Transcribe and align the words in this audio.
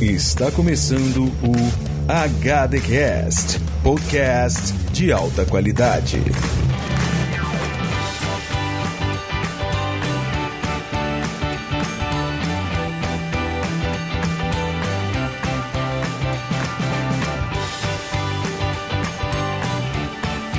Está 0.00 0.48
começando 0.52 1.24
o 1.24 1.52
HDcast, 2.06 3.58
podcast 3.82 4.72
de 4.92 5.10
alta 5.10 5.44
qualidade. 5.44 6.18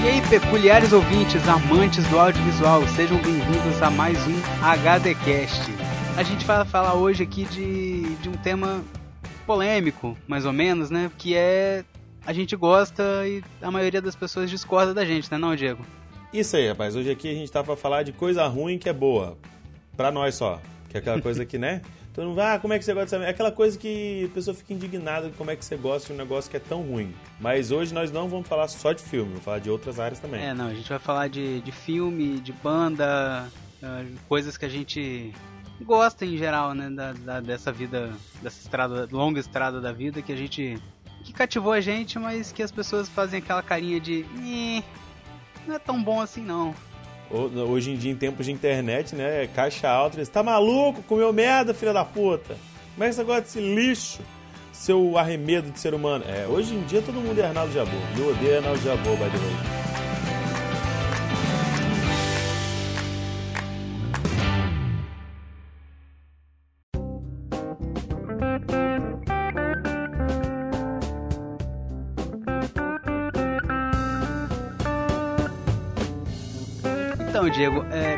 E 0.04 0.08
aí, 0.10 0.22
peculiares 0.30 0.92
ouvintes, 0.92 1.48
amantes 1.48 2.06
do 2.10 2.20
audiovisual, 2.20 2.86
sejam 2.90 3.18
bem-vindos 3.22 3.82
a 3.82 3.90
mais 3.90 4.18
um 4.28 4.36
HDcast. 4.62 5.74
A 6.18 6.24
gente 6.24 6.46
vai 6.46 6.66
falar 6.66 6.96
hoje 6.96 7.24
aqui 7.24 7.46
de, 7.46 8.02
de 8.18 8.28
um 8.28 8.34
tema 8.34 8.84
polêmico, 9.50 10.16
mais 10.28 10.46
ou 10.46 10.54
menos, 10.54 10.92
né? 10.92 11.12
Que 11.18 11.36
é 11.36 11.84
a 12.24 12.32
gente 12.32 12.56
gosta 12.56 13.04
e 13.26 13.44
a 13.60 13.72
maioria 13.72 14.00
das 14.00 14.16
pessoas 14.16 14.48
discorda 14.48 14.94
da 14.94 15.04
gente, 15.04 15.32
né, 15.32 15.40
não, 15.40 15.56
Diego? 15.56 15.84
Isso 16.32 16.56
aí, 16.56 16.68
rapaz. 16.68 16.96
Hoje 16.96 17.10
aqui 17.10 17.28
a 17.28 17.34
gente 17.34 17.52
tá 17.52 17.64
pra 17.64 17.76
falar 17.76 18.04
de 18.04 18.12
coisa 18.12 18.46
ruim 18.46 18.78
que 18.78 18.88
é 18.88 18.94
boa. 18.94 19.40
Pra 19.98 20.12
nós 20.12 20.36
só. 20.36 20.62
Que 20.88 20.98
é 20.98 21.00
aquela 21.00 21.20
coisa 21.20 21.44
que, 21.48 21.58
né? 21.58 21.82
Todo 22.14 22.28
mundo 22.28 22.36
vai, 22.36 22.56
ah, 22.56 22.60
como 22.60 22.74
é 22.74 22.78
que 22.78 22.86
você 22.86 22.94
gosta 22.94 23.18
dessa... 23.18 23.28
É 23.28 23.32
aquela 23.32 23.52
coisa 23.52 23.76
que 23.76 24.26
a 24.26 24.36
pessoa 24.36 24.56
fica 24.56 24.72
indignada 24.72 25.30
de 25.30 25.36
como 25.36 25.50
é 25.50 25.56
que 25.56 25.66
você 25.66 25.76
gosta 25.76 26.10
de 26.10 26.14
um 26.14 26.18
negócio 26.18 26.52
que 26.52 26.58
é 26.58 26.60
tão 26.60 26.84
ruim. 26.84 27.12
Mas 27.40 27.72
hoje 27.72 27.92
nós 27.92 28.12
não 28.12 28.30
vamos 28.30 28.48
falar 28.48 28.68
só 28.68 28.94
de 28.94 29.02
filme, 29.02 29.30
vamos 29.30 29.44
falar 29.44 29.58
de 29.58 29.72
outras 29.72 30.00
áreas 30.00 30.20
também. 30.20 30.46
É, 30.46 30.54
não, 30.54 30.68
a 30.68 30.74
gente 30.76 30.88
vai 30.88 31.00
falar 31.00 31.28
de, 31.28 31.60
de 31.62 31.72
filme, 31.72 32.40
de 32.40 32.54
banda, 32.54 33.50
uh, 33.82 34.06
coisas 34.28 34.58
que 34.58 34.66
a 34.66 34.70
gente 34.70 35.34
gosta 35.84 36.26
em 36.26 36.38
geral, 36.38 36.74
né, 36.74 36.90
da, 36.90 37.14
da, 37.14 37.40
dessa 37.40 37.72
vida, 37.72 38.12
dessa 38.42 38.60
estrada, 38.60 39.08
longa 39.12 39.40
estrada 39.40 39.80
da 39.80 39.92
vida 39.92 40.22
que 40.22 40.32
a 40.32 40.36
gente 40.36 40.78
que 41.24 41.34
cativou 41.34 41.74
a 41.74 41.82
gente, 41.82 42.18
mas 42.18 42.52
que 42.52 42.64
as 42.64 42.72
pessoas 42.72 43.10
fazem 43.10 43.40
aquela 43.40 43.62
carinha 43.62 44.00
de, 44.00 44.26
não 45.68 45.76
é 45.76 45.80
tão 45.80 46.02
bom 46.02 46.22
assim 46.22 46.42
não. 46.42 46.74
Hoje 47.30 47.92
em 47.92 47.96
dia, 47.96 48.12
em 48.12 48.16
tempos 48.16 48.46
de 48.46 48.52
internet, 48.52 49.16
né, 49.16 49.48
caixa 49.48 49.88
alta, 49.88 50.24
você 50.24 50.32
tá 50.32 50.42
maluco? 50.42 51.04
Comeu 51.04 51.32
merda, 51.32 51.74
filha 51.74 51.94
da 51.94 52.04
puta? 52.04 52.58
Você 52.98 53.24
gosta 53.24 53.42
desse 53.42 53.60
lixo? 53.60 54.20
Seu 54.74 55.18
arremedo 55.18 55.70
de 55.70 55.80
ser 55.80 55.94
humano. 55.94 56.24
É, 56.28 56.48
hoje 56.48 56.74
em 56.74 56.84
dia 56.84 57.02
todo 57.02 57.16
mundo 57.16 57.40
é 57.40 57.46
Arnaldo 57.46 57.72
Jabor. 57.74 58.00
Eu 58.18 58.30
odeio 58.30 58.58
Arnaldo 58.58 58.82
Jabor, 58.82 59.14
by 59.18 59.30
the 59.30 59.38
way. 59.38 59.79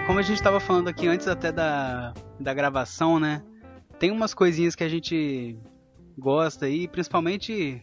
Como 0.05 0.19
a 0.19 0.21
gente 0.21 0.37
estava 0.37 0.59
falando 0.59 0.87
aqui 0.87 1.07
antes 1.07 1.27
até 1.27 1.51
da, 1.51 2.13
da 2.39 2.53
gravação, 2.53 3.19
né? 3.19 3.43
Tem 3.99 4.11
umas 4.11 4.33
coisinhas 4.33 4.75
que 4.75 4.83
a 4.83 4.89
gente 4.89 5.57
gosta 6.17 6.67
e 6.67 6.87
principalmente 6.87 7.81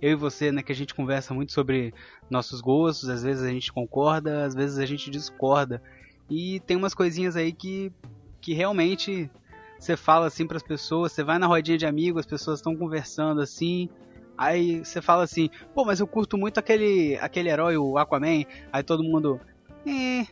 eu 0.00 0.10
e 0.10 0.14
você, 0.16 0.50
né, 0.50 0.62
que 0.62 0.72
a 0.72 0.74
gente 0.74 0.94
conversa 0.94 1.32
muito 1.32 1.52
sobre 1.52 1.94
nossos 2.28 2.60
gostos, 2.60 3.08
às 3.08 3.22
vezes 3.22 3.44
a 3.44 3.48
gente 3.48 3.72
concorda, 3.72 4.44
às 4.44 4.54
vezes 4.54 4.78
a 4.78 4.84
gente 4.84 5.08
discorda. 5.08 5.80
E 6.28 6.58
tem 6.60 6.76
umas 6.76 6.94
coisinhas 6.94 7.36
aí 7.36 7.52
que, 7.52 7.92
que 8.40 8.52
realmente 8.52 9.30
você 9.78 9.96
fala 9.96 10.26
assim 10.26 10.46
para 10.46 10.56
as 10.56 10.62
pessoas, 10.62 11.12
você 11.12 11.22
vai 11.22 11.38
na 11.38 11.46
rodinha 11.46 11.78
de 11.78 11.86
amigos, 11.86 12.20
as 12.20 12.26
pessoas 12.26 12.58
estão 12.58 12.74
conversando 12.76 13.40
assim, 13.40 13.88
aí 14.36 14.84
você 14.84 15.00
fala 15.00 15.22
assim: 15.22 15.48
"Pô, 15.72 15.84
mas 15.84 16.00
eu 16.00 16.06
curto 16.06 16.36
muito 16.36 16.58
aquele 16.58 17.16
aquele 17.20 17.48
herói, 17.48 17.76
o 17.76 17.96
Aquaman". 17.96 18.44
Aí 18.72 18.82
todo 18.82 19.04
mundo: 19.04 19.40
"Eh, 19.86 20.26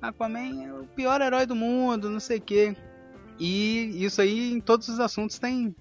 Aquaman 0.00 0.64
é 0.64 0.72
o 0.72 0.84
pior 0.86 1.20
herói 1.20 1.46
do 1.46 1.54
mundo, 1.54 2.10
não 2.10 2.20
sei 2.20 2.38
o 2.38 2.42
quê". 2.42 2.76
E 3.38 4.04
isso 4.04 4.20
aí 4.20 4.52
em 4.52 4.60
todos 4.60 4.88
os 4.88 5.00
assuntos 5.00 5.38
tem 5.38 5.74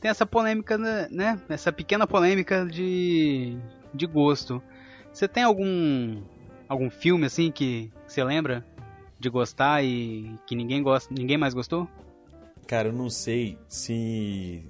tem 0.00 0.10
essa 0.10 0.24
polêmica, 0.24 0.78
né? 0.78 1.40
Essa 1.48 1.70
pequena 1.70 2.06
polêmica 2.06 2.64
de, 2.64 3.56
de 3.92 4.06
gosto. 4.06 4.62
Você 5.12 5.28
tem 5.28 5.42
algum 5.42 6.22
algum 6.68 6.88
filme 6.88 7.26
assim 7.26 7.50
que 7.50 7.90
você 8.06 8.22
lembra 8.24 8.64
de 9.18 9.28
gostar 9.28 9.84
e 9.84 10.38
que 10.46 10.56
ninguém 10.56 10.82
gosta, 10.82 11.12
ninguém 11.12 11.36
mais 11.36 11.52
gostou? 11.52 11.86
Cara, 12.66 12.88
eu 12.88 12.92
não 12.92 13.10
sei 13.10 13.58
se 13.68 14.64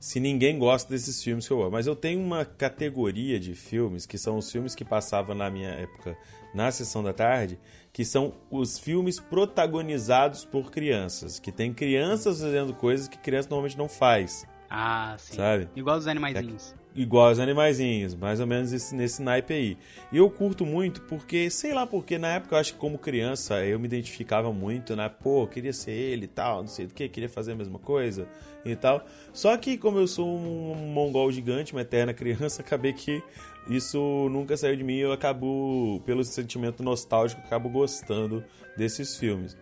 se 0.00 0.20
ninguém 0.20 0.58
gosta 0.58 0.92
desses 0.92 1.22
filmes 1.22 1.46
que 1.46 1.52
eu 1.52 1.56
gosto, 1.56 1.72
mas 1.72 1.86
eu 1.86 1.96
tenho 1.96 2.20
uma 2.20 2.44
categoria 2.44 3.40
de 3.40 3.54
filmes 3.54 4.06
que 4.06 4.18
são 4.18 4.36
os 4.36 4.50
filmes 4.50 4.74
que 4.74 4.84
passavam 4.84 5.34
na 5.34 5.50
minha 5.50 5.70
época 5.70 6.16
na 6.54 6.70
sessão 6.70 7.02
da 7.02 7.12
tarde, 7.12 7.58
que 7.98 8.04
são 8.04 8.32
os 8.48 8.78
filmes 8.78 9.18
protagonizados 9.18 10.44
por 10.44 10.70
crianças, 10.70 11.40
que 11.40 11.50
tem 11.50 11.74
crianças 11.74 12.40
fazendo 12.40 12.72
coisas 12.72 13.08
que 13.08 13.18
criança 13.18 13.48
normalmente 13.50 13.76
não 13.76 13.88
faz. 13.88 14.46
Ah, 14.70 15.16
sim. 15.18 15.34
Sabe? 15.34 15.68
Igual 15.74 15.98
os 15.98 16.06
animaizinhos. 16.06 16.76
Igual 16.98 17.30
os 17.30 17.38
animaizinhos, 17.38 18.12
mais 18.16 18.40
ou 18.40 18.46
menos 18.46 18.72
esse, 18.72 18.92
nesse 18.92 19.22
naipe 19.22 19.54
aí. 19.54 19.78
E 20.10 20.16
eu 20.16 20.28
curto 20.28 20.66
muito 20.66 21.00
porque, 21.02 21.48
sei 21.48 21.72
lá 21.72 21.86
porque, 21.86 22.18
na 22.18 22.26
época 22.26 22.56
eu 22.56 22.58
acho 22.58 22.72
que 22.72 22.78
como 22.80 22.98
criança 22.98 23.64
eu 23.64 23.78
me 23.78 23.86
identificava 23.86 24.52
muito, 24.52 24.96
né? 24.96 25.08
Pô, 25.08 25.46
queria 25.46 25.72
ser 25.72 25.92
ele 25.92 26.24
e 26.24 26.28
tal, 26.28 26.62
não 26.62 26.66
sei 26.66 26.88
do 26.88 26.94
que, 26.94 27.08
queria 27.08 27.28
fazer 27.28 27.52
a 27.52 27.54
mesma 27.54 27.78
coisa 27.78 28.26
e 28.64 28.74
tal. 28.74 29.06
Só 29.32 29.56
que 29.56 29.78
como 29.78 29.96
eu 29.96 30.08
sou 30.08 30.26
um 30.26 30.74
mongol 30.74 31.30
gigante, 31.30 31.72
uma 31.72 31.82
eterna 31.82 32.12
criança, 32.12 32.62
acabei 32.62 32.92
que 32.92 33.22
isso 33.70 34.28
nunca 34.32 34.56
saiu 34.56 34.74
de 34.74 34.82
mim 34.82 34.94
e 34.94 35.00
eu 35.00 35.12
acabo, 35.12 36.02
pelo 36.04 36.24
sentimento 36.24 36.82
nostálgico, 36.82 37.40
acabo 37.42 37.68
gostando 37.68 38.42
desses 38.76 39.16
filmes. 39.16 39.56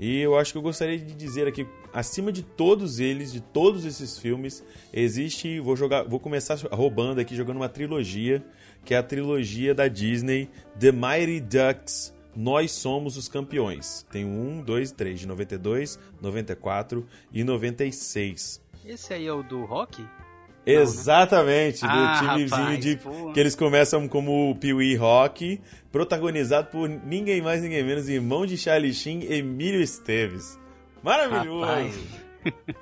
E 0.00 0.20
eu 0.20 0.38
acho 0.38 0.52
que 0.52 0.58
eu 0.58 0.62
gostaria 0.62 0.98
de 0.98 1.12
dizer 1.14 1.46
aqui, 1.46 1.66
acima 1.92 2.32
de 2.32 2.42
todos 2.42 3.00
eles, 3.00 3.32
de 3.32 3.40
todos 3.40 3.84
esses 3.84 4.18
filmes, 4.18 4.64
existe, 4.92 5.60
vou 5.60 5.76
jogar, 5.76 6.04
vou 6.04 6.18
começar 6.20 6.56
roubando 6.70 7.20
aqui 7.20 7.34
jogando 7.36 7.56
uma 7.56 7.68
trilogia, 7.68 8.44
que 8.84 8.94
é 8.94 8.98
a 8.98 9.02
trilogia 9.02 9.74
da 9.74 9.88
Disney, 9.88 10.48
The 10.78 10.92
Mighty 10.92 11.40
Ducks. 11.40 12.14
Nós 12.34 12.72
somos 12.72 13.16
os 13.18 13.28
campeões. 13.28 14.06
Tem 14.10 14.24
um, 14.24 14.62
dois, 14.62 14.90
três, 14.90 15.20
de 15.20 15.26
92, 15.26 15.98
94 16.20 17.06
e 17.32 17.44
96. 17.44 18.62
Esse 18.86 19.12
aí 19.14 19.26
é 19.26 19.32
o 19.32 19.42
do 19.42 19.64
rock? 19.64 20.02
Exatamente, 20.64 21.82
Não, 21.82 21.88
né? 21.88 21.94
ah, 21.96 22.12
do 22.12 22.18
timezinho 22.28 22.60
rapaz, 22.62 22.80
de 22.80 22.96
pô. 22.96 23.32
que 23.32 23.40
eles 23.40 23.54
começam 23.54 24.06
como 24.08 24.50
o 24.50 24.54
Pee-wee 24.54 24.94
Rock, 24.94 25.60
protagonizado 25.90 26.68
por 26.68 26.88
ninguém 26.88 27.42
mais 27.42 27.60
ninguém 27.62 27.84
menos 27.84 28.08
irmão 28.08 28.46
de 28.46 28.56
Charlie 28.56 28.94
Sheen, 28.94 29.24
Emílio 29.24 29.82
Esteves. 29.82 30.58
Maravilhoso. 31.02 31.64
Rapaz. 31.66 31.98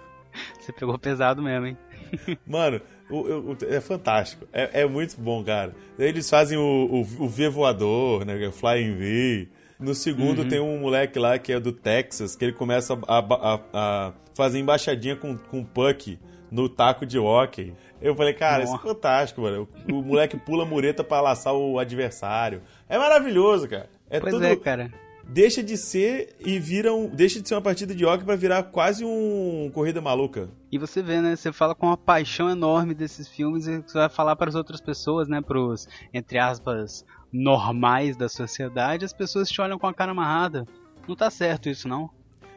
Você 0.60 0.72
pegou 0.72 0.98
pesado 0.98 1.42
mesmo, 1.42 1.66
hein? 1.66 1.78
Mano, 2.46 2.80
o, 3.08 3.16
o- 3.52 3.56
é 3.68 3.80
fantástico. 3.80 4.46
É, 4.52 4.82
é 4.82 4.86
muito 4.86 5.16
bom, 5.20 5.42
cara. 5.44 5.74
Eles 5.98 6.28
fazem 6.28 6.56
o, 6.58 6.62
o, 6.62 7.00
o 7.24 7.28
V 7.28 7.48
voador, 7.48 8.24
né? 8.24 8.46
O 8.46 8.52
Flying 8.52 8.94
V. 8.96 9.48
No 9.78 9.94
segundo 9.94 10.44
tem 10.46 10.60
um 10.60 10.78
moleque 10.78 11.18
lá 11.18 11.38
que 11.38 11.52
é 11.52 11.58
do 11.58 11.72
Texas, 11.72 12.36
que 12.36 12.44
ele 12.44 12.52
começa 12.52 12.98
a, 13.08 13.18
a- 13.18 13.60
a 13.72 14.12
fazer 14.34 14.58
embaixadinha 14.58 15.16
com, 15.16 15.36
com 15.38 15.64
puck 15.64 16.18
no 16.50 16.68
taco 16.68 17.06
de 17.06 17.18
hockey. 17.18 17.72
Eu 18.00 18.14
falei, 18.14 18.34
cara, 18.34 18.62
isso 18.62 18.72
é 18.72 18.76
Nossa. 18.76 18.88
fantástico, 18.88 19.40
mano. 19.42 19.68
O, 19.90 19.94
o 19.98 20.02
moleque 20.02 20.36
pula 20.36 20.64
a 20.64 20.66
mureta 20.66 21.02
pra 21.02 21.20
laçar 21.20 21.54
o 21.54 21.78
adversário. 21.78 22.62
É 22.88 22.98
maravilhoso, 22.98 23.68
cara. 23.68 23.88
É 24.08 24.20
pois 24.20 24.34
tudo. 24.34 24.44
é, 24.46 24.56
cara. 24.56 24.90
Deixa 25.32 25.62
de 25.62 25.76
ser 25.76 26.34
e 26.44 26.58
vira 26.58 26.92
um. 26.92 27.06
Deixa 27.08 27.40
de 27.40 27.48
ser 27.48 27.54
uma 27.54 27.62
partida 27.62 27.94
de 27.94 28.04
hockey 28.04 28.24
pra 28.24 28.34
virar 28.34 28.64
quase 28.64 29.04
um 29.04 29.70
corrida 29.72 30.00
maluca. 30.00 30.48
E 30.72 30.78
você 30.78 31.00
vê, 31.02 31.20
né? 31.20 31.36
Você 31.36 31.52
fala 31.52 31.72
com 31.72 31.86
uma 31.86 31.96
paixão 31.96 32.50
enorme 32.50 32.94
desses 32.94 33.28
filmes 33.28 33.68
e 33.68 33.78
você 33.78 33.98
vai 33.98 34.08
falar 34.08 34.34
para 34.34 34.48
as 34.48 34.56
outras 34.56 34.80
pessoas, 34.80 35.28
né? 35.28 35.40
Pros, 35.40 35.86
entre 36.12 36.38
aspas, 36.38 37.04
normais 37.32 38.16
da 38.16 38.28
sociedade, 38.28 39.04
as 39.04 39.12
pessoas 39.12 39.48
te 39.48 39.60
olham 39.60 39.78
com 39.78 39.86
a 39.86 39.94
cara 39.94 40.10
amarrada. 40.10 40.66
Não 41.06 41.14
tá 41.14 41.30
certo 41.30 41.68
isso, 41.68 41.86
não. 41.86 42.10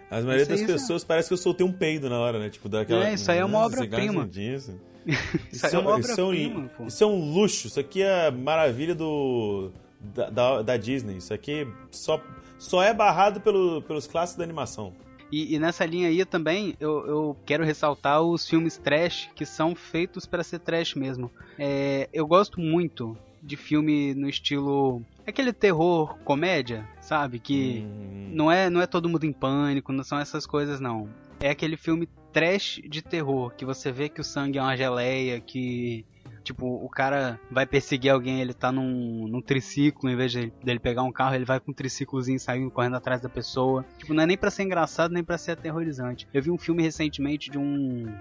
A 0.10 0.16
maioria 0.22 0.42
Isso 0.42 0.52
das 0.52 0.62
pessoas 0.62 1.04
parece 1.04 1.28
que 1.28 1.34
eu 1.34 1.38
soltei 1.38 1.66
um 1.66 1.72
peido 1.72 2.10
na 2.10 2.20
hora, 2.20 2.40
né? 2.40 2.50
Tipo, 2.50 2.70
daquela. 2.70 3.08
É, 3.08 3.14
isso 3.14 3.32
aí 3.32 3.38
é 3.38 3.46
uma 3.46 3.60
obra-prima. 3.60 4.28
disso. 4.28 4.80
Isso 5.52 5.66
aí 5.66 5.76
é 5.76 5.80
uma 5.80 6.00
isso, 6.00 6.12
é 6.12 6.24
um, 6.24 6.28
obra-prima, 6.28 6.72
isso 6.88 7.04
é 7.04 7.08
um 7.08 7.34
luxo. 7.34 7.68
Isso 7.68 7.78
aqui 7.78 8.02
é 8.02 8.28
a 8.28 8.32
maravilha 8.32 8.96
do. 8.96 9.70
Da, 10.04 10.30
da, 10.30 10.62
da 10.62 10.78
Disney. 10.78 11.18
Isso 11.18 11.34
aqui 11.34 11.68
só, 11.92 12.22
só 12.60 12.84
é 12.84 12.94
barrado 12.94 13.40
pelo, 13.40 13.82
pelos 13.82 14.06
clássicos 14.06 14.38
da 14.38 14.44
animação. 14.44 14.94
E, 15.32 15.56
e 15.56 15.60
nessa 15.60 15.84
linha 15.86 16.10
aí 16.10 16.24
também 16.26 16.76
eu, 16.80 17.08
eu 17.08 17.38
quero 17.46 17.64
ressaltar 17.64 18.22
os 18.22 18.48
filmes 18.48 18.78
trash 18.78 19.30
que 19.34 19.46
são 19.46 19.74
feitos 19.74 20.26
para 20.28 20.44
ser 20.44 20.60
trash 20.60 20.94
mesmo. 20.94 21.32
É, 21.58 22.08
eu 22.14 22.28
gosto 22.28 22.60
muito 22.60 23.18
de 23.42 23.58
filme 23.58 24.14
no 24.14 24.30
estilo. 24.30 25.02
Aquele 25.26 25.52
terror 25.52 26.18
comédia, 26.24 26.88
sabe? 27.02 27.40
Que 27.40 27.84
Hum, 27.84 28.30
não 28.34 28.52
é, 28.52 28.70
não 28.70 28.80
é 28.82 28.86
todo 28.86 29.10
mundo 29.10 29.26
em 29.26 29.34
pânico, 29.34 29.92
não 29.92 30.04
são 30.04 30.20
essas 30.20 30.46
coisas 30.46 30.80
não. 30.80 31.10
É 31.40 31.50
aquele 31.50 31.78
filme 31.78 32.08
trash 32.32 32.80
de 32.88 33.02
terror, 33.02 33.54
que 33.56 33.66
você 33.66 33.92
vê 33.92 34.10
que 34.10 34.22
o 34.22 34.24
sangue 34.24 34.60
é 34.60 34.62
uma 34.62 34.78
geleia, 34.78 35.40
que 35.40 36.06
Tipo, 36.44 36.68
o 36.68 36.90
cara 36.90 37.40
vai 37.50 37.66
perseguir 37.66 38.12
alguém, 38.12 38.42
ele 38.42 38.54
tá 38.54 38.72
num, 38.72 39.28
num 39.28 39.42
triciclo, 39.42 40.10
em 40.10 40.16
vez 40.16 40.32
de, 40.32 40.52
dele 40.64 40.80
pegar 40.80 41.04
um 41.04 41.12
carro, 41.12 41.36
ele 41.36 41.46
vai 41.46 41.60
com 41.60 41.72
um 41.72 41.74
triciclozinho 41.74 42.40
saindo 42.40 42.70
correndo 42.70 42.98
atrás 42.98 43.22
da 43.22 43.30
pessoa. 43.30 43.86
Tipo, 43.98 44.14
não 44.14 44.24
é 44.24 44.26
nem 44.26 44.38
pra 44.38 44.52
ser 44.52 44.64
engraçado, 44.64 45.14
nem 45.14 45.24
pra 45.24 45.38
ser 45.38 45.52
aterrorizante. 45.52 46.28
Eu 46.34 46.42
vi 46.42 46.52
um 46.52 46.58
filme 46.58 46.84
recentemente 46.84 47.50
de 47.50 47.58
um. 47.58 48.14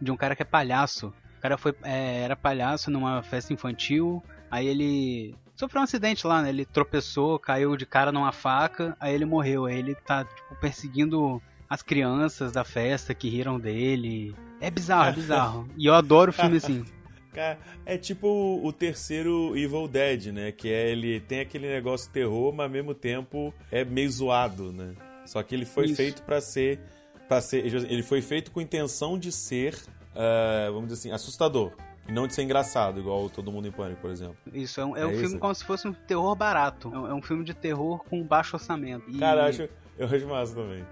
de 0.00 0.10
um 0.10 0.16
cara 0.16 0.36
que 0.36 0.42
é 0.42 0.44
palhaço. 0.44 1.14
O 1.38 1.40
cara 1.40 1.56
foi, 1.56 1.74
é, 1.82 2.20
era 2.20 2.36
palhaço 2.36 2.90
numa 2.90 3.22
festa 3.22 3.52
infantil, 3.52 4.22
aí 4.50 4.66
ele 4.66 5.34
sofreu 5.56 5.80
um 5.80 5.84
acidente 5.84 6.26
lá, 6.26 6.42
né? 6.42 6.50
Ele 6.50 6.64
tropeçou, 6.64 7.38
caiu 7.38 7.76
de 7.76 7.86
cara 7.86 8.12
numa 8.12 8.32
faca, 8.32 8.96
aí 9.00 9.14
ele 9.14 9.24
morreu. 9.24 9.64
Aí 9.64 9.78
ele 9.78 9.94
tá, 9.94 10.24
tipo, 10.24 10.54
perseguindo 10.60 11.42
as 11.68 11.82
crianças 11.82 12.52
da 12.52 12.64
festa 12.64 13.14
que 13.14 13.28
riram 13.28 13.58
dele. 13.58 14.36
É 14.60 14.70
bizarro, 14.70 15.08
é 15.08 15.12
bizarro. 15.12 15.68
E 15.76 15.86
eu 15.86 15.94
adoro 15.94 16.32
filme 16.32 16.58
assim. 16.58 16.84
É 17.86 17.96
tipo 17.96 18.60
o 18.62 18.72
terceiro 18.72 19.56
Evil 19.56 19.88
Dead, 19.88 20.26
né? 20.26 20.52
Que 20.52 20.72
é 20.72 20.90
ele 20.90 21.20
tem 21.20 21.40
aquele 21.40 21.68
negócio 21.68 22.10
terror, 22.10 22.52
mas 22.52 22.64
ao 22.64 22.70
mesmo 22.70 22.94
tempo 22.94 23.52
é 23.70 23.84
meio 23.84 24.10
zoado, 24.10 24.72
né? 24.72 24.94
Só 25.26 25.42
que 25.42 25.54
ele 25.54 25.64
foi 25.64 25.86
Isso. 25.86 25.96
feito 25.96 26.22
para 26.22 26.40
ser, 26.40 26.80
para 27.28 27.40
ser, 27.40 27.64
ele 27.64 28.02
foi 28.02 28.20
feito 28.20 28.50
com 28.50 28.60
intenção 28.60 29.18
de 29.18 29.30
ser, 29.32 29.74
uh, 29.74 30.72
vamos 30.72 30.88
dizer 30.88 31.00
assim, 31.00 31.12
assustador. 31.12 31.72
E 32.08 32.12
não 32.12 32.26
de 32.26 32.34
ser 32.34 32.42
engraçado, 32.42 32.98
igual 32.98 33.30
Todo 33.30 33.52
Mundo 33.52 33.68
em 33.68 33.70
Pânico, 33.70 34.00
por 34.00 34.10
exemplo. 34.10 34.36
Isso, 34.52 34.80
é 34.80 34.84
um, 34.84 34.96
é 34.96 35.06
um 35.06 35.16
filme 35.16 35.38
como 35.38 35.54
se 35.54 35.64
fosse 35.64 35.86
um 35.86 35.92
terror 35.92 36.34
barato. 36.34 36.92
É 36.92 36.98
um, 36.98 37.06
é 37.08 37.14
um 37.14 37.22
filme 37.22 37.44
de 37.44 37.54
terror 37.54 38.02
com 38.10 38.22
baixo 38.24 38.56
orçamento. 38.56 39.08
E... 39.08 39.18
Cara, 39.18 39.42
eu 39.42 39.46
acho, 39.46 39.68
eu 39.98 40.06
acho 40.06 40.26
massa 40.26 40.54
também. 40.54 40.84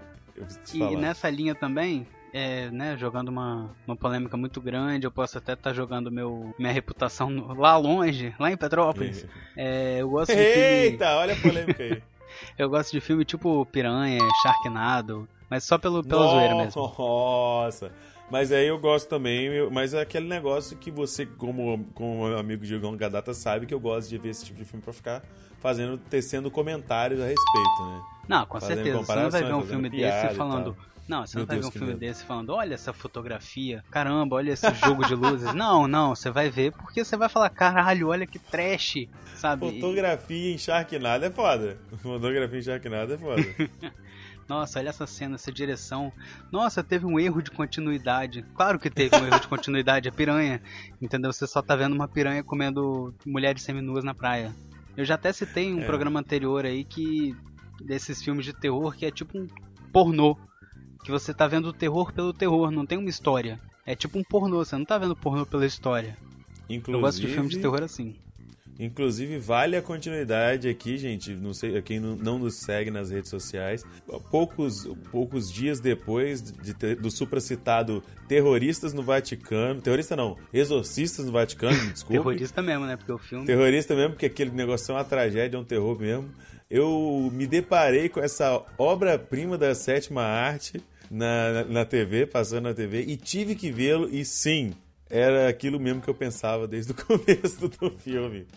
e 0.73 0.79
falar. 0.79 0.97
nessa 0.97 1.29
linha 1.29 1.53
também, 1.53 2.07
é, 2.33 2.69
né, 2.71 2.95
jogando 2.97 3.29
uma, 3.29 3.69
uma 3.85 3.95
polêmica 3.95 4.37
muito 4.37 4.61
grande, 4.61 5.05
eu 5.05 5.11
posso 5.11 5.37
até 5.37 5.53
estar 5.53 5.71
tá 5.71 5.75
jogando 5.75 6.11
meu, 6.11 6.53
minha 6.57 6.71
reputação 6.71 7.53
lá 7.57 7.77
longe, 7.77 8.33
lá 8.39 8.51
em 8.51 8.57
Petrópolis. 8.57 9.25
é, 9.55 9.97
eu 10.01 10.09
gosto 10.09 10.33
de 10.33 10.39
Eita, 10.39 11.05
filme... 11.05 11.21
olha 11.21 11.33
a 11.33 11.37
polêmica 11.37 11.83
aí. 11.83 12.01
eu 12.57 12.69
gosto 12.69 12.91
de 12.91 13.01
filme 13.01 13.25
tipo 13.25 13.65
Piranha, 13.65 14.19
Sharknado, 14.41 15.27
mas 15.49 15.63
só 15.63 15.77
pelo, 15.77 16.03
pela 16.03 16.23
Nossa. 16.23 16.35
zoeira 16.35 16.55
mesmo. 16.55 16.93
Nossa! 16.97 17.91
Mas 18.31 18.49
aí 18.53 18.65
eu 18.65 18.79
gosto 18.79 19.09
também, 19.09 19.69
mas 19.69 19.93
é 19.93 19.99
aquele 19.99 20.25
negócio 20.25 20.77
que 20.77 20.89
você, 20.89 21.25
como, 21.25 21.85
como 21.93 22.25
amigo 22.37 22.65
de 22.65 22.77
longa 22.77 23.09
data, 23.09 23.33
sabe 23.33 23.65
que 23.65 23.73
eu 23.73 23.79
gosto 23.79 24.07
de 24.07 24.17
ver 24.17 24.29
esse 24.29 24.45
tipo 24.45 24.57
de 24.57 24.63
filme 24.63 24.81
pra 24.81 24.93
ficar 24.93 25.21
fazendo, 25.59 25.97
tecendo 25.97 26.49
comentários 26.49 27.19
a 27.19 27.25
respeito, 27.25 27.83
né? 27.87 28.01
Não, 28.29 28.45
com 28.45 28.57
fazendo 28.57 28.77
certeza. 28.77 28.97
Você 28.99 29.15
não 29.15 29.29
vai 29.29 29.43
ver 29.43 29.53
um 29.53 29.61
filme 29.63 29.89
desse 29.89 30.33
falando 30.35 30.77
não, 31.07 31.25
você 31.25 31.37
Meu 31.37 31.43
não 31.43 31.47
vai 31.47 31.57
Deus, 31.57 31.65
ver 31.65 31.69
um 31.69 31.71
filme 31.71 31.87
medo. 31.87 31.99
desse 31.99 32.23
falando, 32.23 32.49
olha 32.51 32.73
essa 32.73 32.93
fotografia, 32.93 33.83
caramba, 33.89 34.35
olha 34.35 34.51
esse 34.51 34.73
jogo 34.75 35.05
de 35.05 35.15
luzes. 35.15 35.53
não, 35.53 35.87
não, 35.87 36.15
você 36.15 36.29
vai 36.29 36.49
ver 36.49 36.71
porque 36.71 37.03
você 37.03 37.17
vai 37.17 37.29
falar, 37.29 37.49
caralho, 37.49 38.09
olha 38.09 38.25
que 38.25 38.39
trash, 38.39 39.07
sabe? 39.35 39.71
Fotografia 39.71 40.53
em 40.53 40.57
Sharknado 40.57 41.25
é 41.25 41.31
foda. 41.31 41.77
Fotografia 42.01 42.59
em 42.59 42.61
Sharknado 42.61 43.13
é 43.13 43.17
foda. 43.17 43.41
Nossa, 44.47 44.79
olha 44.79 44.89
essa 44.89 45.07
cena, 45.07 45.35
essa 45.35 45.49
direção. 45.49 46.11
Nossa, 46.51 46.83
teve 46.83 47.05
um 47.05 47.17
erro 47.17 47.41
de 47.41 47.49
continuidade. 47.51 48.43
Claro 48.53 48.77
que 48.77 48.89
teve 48.89 49.15
um 49.15 49.25
erro 49.25 49.39
de 49.39 49.47
continuidade, 49.47 50.09
a 50.09 50.11
piranha. 50.11 50.61
Entendeu? 51.01 51.31
Você 51.31 51.47
só 51.47 51.61
tá 51.61 51.73
vendo 51.73 51.93
uma 51.93 52.07
piranha 52.07 52.43
comendo 52.43 53.15
mulheres 53.25 53.61
seminuas 53.61 54.03
na 54.03 54.13
praia. 54.13 54.53
Eu 54.97 55.05
já 55.05 55.15
até 55.15 55.31
citei 55.31 55.67
em 55.67 55.75
um 55.75 55.81
é. 55.81 55.85
programa 55.85 56.19
anterior 56.19 56.65
aí 56.65 56.83
que. 56.83 57.33
desses 57.79 58.21
filmes 58.21 58.43
de 58.43 58.51
terror 58.51 58.93
que 58.93 59.05
é 59.05 59.11
tipo 59.11 59.37
um 59.37 59.47
pornô 59.93 60.37
que 61.03 61.11
você 61.11 61.33
tá 61.33 61.47
vendo 61.47 61.67
o 61.69 61.73
terror 61.73 62.13
pelo 62.13 62.33
terror, 62.33 62.71
não 62.71 62.85
tem 62.85 62.97
uma 62.97 63.09
história. 63.09 63.59
É 63.85 63.95
tipo 63.95 64.17
um 64.19 64.23
pornô, 64.23 64.63
você 64.63 64.77
não 64.77 64.85
tá 64.85 64.97
vendo 64.97 65.15
pornô 65.15 65.45
pela 65.45 65.65
história. 65.65 66.17
Inclusive, 66.69 66.97
Eu 66.97 67.01
gosto 67.01 67.21
de 67.21 67.27
filme 67.27 67.49
de 67.49 67.59
terror 67.59 67.83
assim. 67.83 68.15
Inclusive, 68.79 69.37
vale 69.37 69.77
a 69.77 69.81
continuidade 69.81 70.67
aqui, 70.67 70.97
gente. 70.97 71.35
Não 71.35 71.53
sei, 71.53 71.79
quem 71.83 71.99
não 71.99 72.39
nos 72.39 72.55
segue 72.55 72.89
nas 72.89 73.11
redes 73.11 73.29
sociais. 73.29 73.85
Poucos, 74.31 74.87
poucos 75.11 75.51
dias 75.51 75.79
depois 75.79 76.41
de 76.41 76.73
ter, 76.73 76.95
do 76.95 77.11
supracitado 77.11 78.03
Terroristas 78.27 78.91
no 78.91 79.03
Vaticano. 79.03 79.81
Terrorista 79.81 80.15
não, 80.15 80.35
Exorcistas 80.51 81.25
no 81.25 81.31
Vaticano, 81.31 81.77
me 81.77 81.91
desculpe. 81.93 82.17
Terrorista 82.17 82.61
mesmo, 82.61 82.85
né? 82.85 82.97
Porque 82.97 83.11
o 83.11 83.19
filme. 83.19 83.45
Terrorista 83.45 83.95
mesmo, 83.95 84.11
porque 84.11 84.25
aquele 84.25 84.51
negócio 84.51 84.91
é 84.91 84.95
uma 84.95 85.03
tragédia, 85.03 85.57
é 85.57 85.59
um 85.59 85.63
terror 85.63 85.99
mesmo. 85.99 86.31
Eu 86.67 87.29
me 87.31 87.45
deparei 87.45 88.09
com 88.09 88.19
essa 88.19 88.63
obra-prima 88.79 89.57
da 89.59 89.75
sétima 89.75 90.23
arte 90.23 90.81
na, 91.11 91.65
na 91.65 91.85
TV, 91.85 92.25
passando 92.25 92.63
na 92.63 92.73
TV, 92.73 93.01
e 93.01 93.17
tive 93.17 93.53
que 93.53 93.69
vê-lo, 93.69 94.07
e 94.09 94.23
sim, 94.23 94.73
era 95.09 95.49
aquilo 95.49 95.77
mesmo 95.77 96.01
que 96.01 96.09
eu 96.09 96.15
pensava 96.15 96.65
desde 96.65 96.93
o 96.93 96.95
começo 97.05 97.67
do 97.67 97.91
filme. 97.91 98.47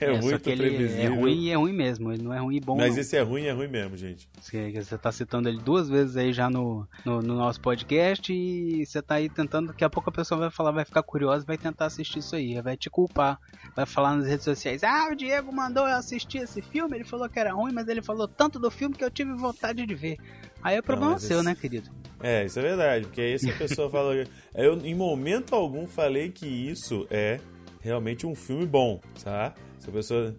É, 0.00 0.06
é 0.06 0.20
muito 0.20 0.50
é 0.50 0.56
previsível. 0.56 1.04
É 1.04 1.08
ruim 1.08 1.44
e 1.44 1.50
é 1.50 1.54
ruim 1.54 1.72
mesmo, 1.72 2.12
ele 2.12 2.22
não 2.22 2.32
é 2.32 2.38
ruim 2.38 2.56
e 2.56 2.60
bom. 2.60 2.76
Mas 2.76 2.94
não. 2.94 3.00
esse 3.00 3.16
é 3.16 3.22
ruim 3.22 3.42
e 3.42 3.46
é 3.46 3.52
ruim 3.52 3.68
mesmo, 3.68 3.96
gente. 3.96 4.28
Você, 4.40 4.70
você 4.72 4.98
tá 4.98 5.12
citando 5.12 5.48
ele 5.48 5.58
duas 5.58 5.88
vezes 5.88 6.16
aí 6.16 6.32
já 6.32 6.50
no, 6.50 6.86
no, 7.04 7.22
no, 7.22 7.36
nosso 7.36 7.60
podcast 7.60 8.32
e 8.32 8.84
você 8.84 9.00
tá 9.00 9.16
aí 9.16 9.28
tentando, 9.28 9.68
daqui 9.68 9.84
a 9.84 9.90
pouco 9.90 10.10
a 10.10 10.12
pessoa 10.12 10.40
vai 10.40 10.50
falar, 10.50 10.72
vai 10.72 10.84
ficar 10.84 11.02
curiosa 11.02 11.44
vai 11.46 11.58
tentar 11.58 11.86
assistir 11.86 12.18
isso 12.18 12.34
aí, 12.34 12.60
vai 12.60 12.76
te 12.76 12.90
culpar, 12.90 13.38
vai 13.74 13.86
falar 13.86 14.16
nas 14.16 14.26
redes 14.26 14.44
sociais, 14.44 14.82
ah, 14.82 15.08
o 15.12 15.14
Diego 15.14 15.52
mandou 15.52 15.86
eu 15.86 15.94
assistir 15.94 16.38
esse 16.38 16.60
filme, 16.60 16.96
ele 16.96 17.04
falou 17.04 17.28
que 17.28 17.38
era 17.38 17.52
ruim, 17.52 17.72
mas 17.72 17.88
ele 17.88 18.02
falou 18.02 18.26
tanto 18.26 18.58
do 18.58 18.70
filme 18.70 18.94
que 18.94 19.04
eu 19.04 19.10
tive 19.10 19.32
vontade 19.34 19.84
de 19.86 19.94
ver. 19.94 20.18
Aí 20.62 20.76
é 20.76 20.82
problema 20.82 21.12
não, 21.12 21.18
seu, 21.18 21.38
esse... 21.38 21.46
né, 21.46 21.54
querido? 21.54 21.90
É, 22.22 22.46
isso 22.46 22.58
é 22.58 22.62
verdade, 22.62 23.04
porque 23.04 23.20
aí 23.20 23.38
se 23.38 23.50
a 23.50 23.54
pessoa 23.54 23.90
fala. 23.90 24.14
Eu, 24.54 24.78
em 24.78 24.94
momento 24.94 25.54
algum, 25.54 25.86
falei 25.86 26.30
que 26.30 26.46
isso 26.46 27.06
é 27.10 27.38
realmente 27.84 28.26
um 28.26 28.34
filme 28.34 28.64
bom, 28.64 28.98
tá? 29.22 29.54
Se 29.78 29.90
a 29.90 29.92
pessoa 29.92 30.34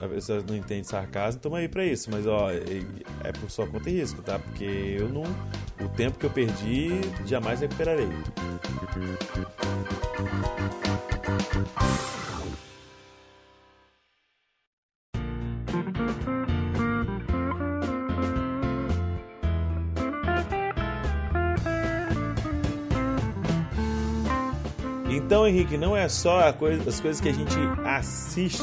a 0.00 0.06
pessoa 0.06 0.44
não 0.46 0.54
entende 0.54 0.86
sarcasmo, 0.86 1.40
toma 1.40 1.58
aí 1.58 1.68
pra 1.68 1.84
isso. 1.84 2.08
Mas, 2.10 2.26
ó, 2.26 2.50
é, 2.52 3.32
por 3.32 3.50
sua 3.50 3.66
conta 3.66 3.90
e 3.90 3.94
risco, 3.94 4.22
tá? 4.22 4.38
Porque 4.38 4.64
eu 4.64 5.08
não. 5.08 5.24
O 5.84 5.88
tempo 5.96 6.18
que 6.18 6.26
eu 6.26 6.30
perdi, 6.30 6.90
jamais 7.26 7.60
recuperarei. 7.60 8.08
Henrique, 25.48 25.76
não 25.76 25.96
é 25.96 26.08
só 26.08 26.52
coisa, 26.52 26.88
as 26.88 27.00
coisas 27.00 27.20
que 27.20 27.28
a 27.28 27.32
gente 27.32 27.56
assiste 27.84 28.62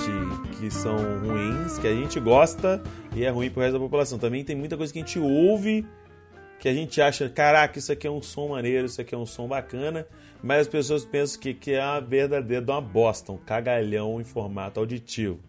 que 0.60 0.70
são 0.72 0.96
ruins, 1.20 1.78
que 1.80 1.88
a 1.88 1.94
gente 1.94 2.20
gosta 2.20 2.82
e 3.16 3.24
é 3.24 3.30
ruim 3.30 3.50
pro 3.50 3.62
resto 3.62 3.74
da 3.74 3.80
população. 3.80 4.18
Também 4.18 4.44
tem 4.44 4.56
muita 4.56 4.78
coisa 4.78 4.94
que 4.94 5.00
a 5.00 5.02
gente 5.02 5.20
ouve 5.20 5.86
que 6.60 6.70
a 6.70 6.74
gente 6.74 7.02
acha, 7.02 7.30
caraca, 7.30 7.78
isso 7.78 7.92
aqui 7.92 8.08
é 8.08 8.10
um 8.10 8.22
som 8.22 8.50
maneiro, 8.50 8.86
isso 8.86 9.00
aqui 9.00 9.14
é 9.14 9.18
um 9.18 9.26
som 9.26 9.48
bacana, 9.48 10.08
mas 10.42 10.62
as 10.62 10.68
pessoas 10.68 11.06
pensam 11.06 11.40
que, 11.40 11.54
que 11.54 11.74
é 11.74 11.84
uma 11.84 12.02
verdadeira 12.02 12.66
uma 12.66 12.82
bosta, 12.82 13.32
um 13.32 13.38
cagalhão 13.38 14.20
em 14.20 14.24
formato 14.24 14.80
auditivo. 14.80 15.40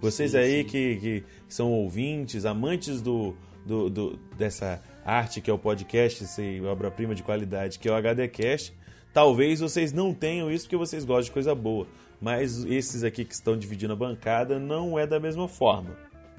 Vocês 0.00 0.32
sim, 0.32 0.36
aí 0.36 0.62
sim. 0.62 0.68
Que, 0.68 0.96
que 0.96 1.24
são 1.48 1.72
ouvintes, 1.72 2.44
amantes 2.44 3.00
do, 3.00 3.34
do, 3.64 3.88
do, 3.88 4.18
dessa 4.36 4.82
arte 5.04 5.40
que 5.40 5.50
é 5.50 5.54
o 5.54 5.58
podcast, 5.58 6.24
essa 6.24 6.42
obra-prima 6.70 7.14
de 7.14 7.22
qualidade 7.22 7.78
que 7.78 7.88
é 7.88 7.92
o 7.92 7.96
HDcast, 7.96 8.74
Talvez 9.14 9.60
vocês 9.60 9.92
não 9.92 10.12
tenham 10.12 10.50
isso 10.50 10.64
porque 10.64 10.76
vocês 10.76 11.04
gostam 11.04 11.26
de 11.26 11.30
coisa 11.30 11.54
boa, 11.54 11.86
mas 12.20 12.64
esses 12.64 13.04
aqui 13.04 13.24
que 13.24 13.32
estão 13.32 13.56
dividindo 13.56 13.92
a 13.92 13.96
bancada 13.96 14.58
não 14.58 14.98
é 14.98 15.06
da 15.06 15.20
mesma 15.20 15.46
forma. 15.46 15.90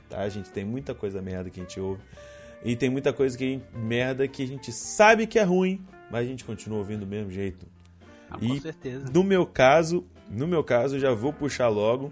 Tá? 0.10 0.20
A 0.20 0.30
gente 0.30 0.50
tem 0.50 0.66
muita 0.66 0.94
coisa 0.94 1.22
merda 1.22 1.50
que 1.50 1.62
a 1.62 1.64
gente 1.64 1.80
ouve 1.80 2.02
e 2.66 2.76
tem 2.76 2.90
muita 2.90 3.14
coisa 3.14 3.38
que 3.38 3.46
gente, 3.46 3.66
merda 3.74 4.28
que 4.28 4.44
a 4.44 4.48
gente 4.48 4.74
sabe 4.74 5.26
que 5.26 5.40
é 5.40 5.44
ruim, 5.44 5.80
mas 6.12 6.26
a 6.26 6.30
gente 6.30 6.44
continua 6.44 6.80
ouvindo 6.80 7.02
do 7.02 7.08
mesmo 7.08 7.32
jeito. 7.32 7.66
Ah, 8.30 8.38
e 8.42 8.50
com 8.50 8.60
certeza. 8.60 9.06
No 9.14 9.24
meu 9.24 9.46
caso, 9.46 10.04
no 10.30 10.46
meu 10.46 10.64
caso, 10.64 11.00
já 11.00 11.14
vou 11.14 11.32
puxar 11.32 11.70
logo 11.70 12.12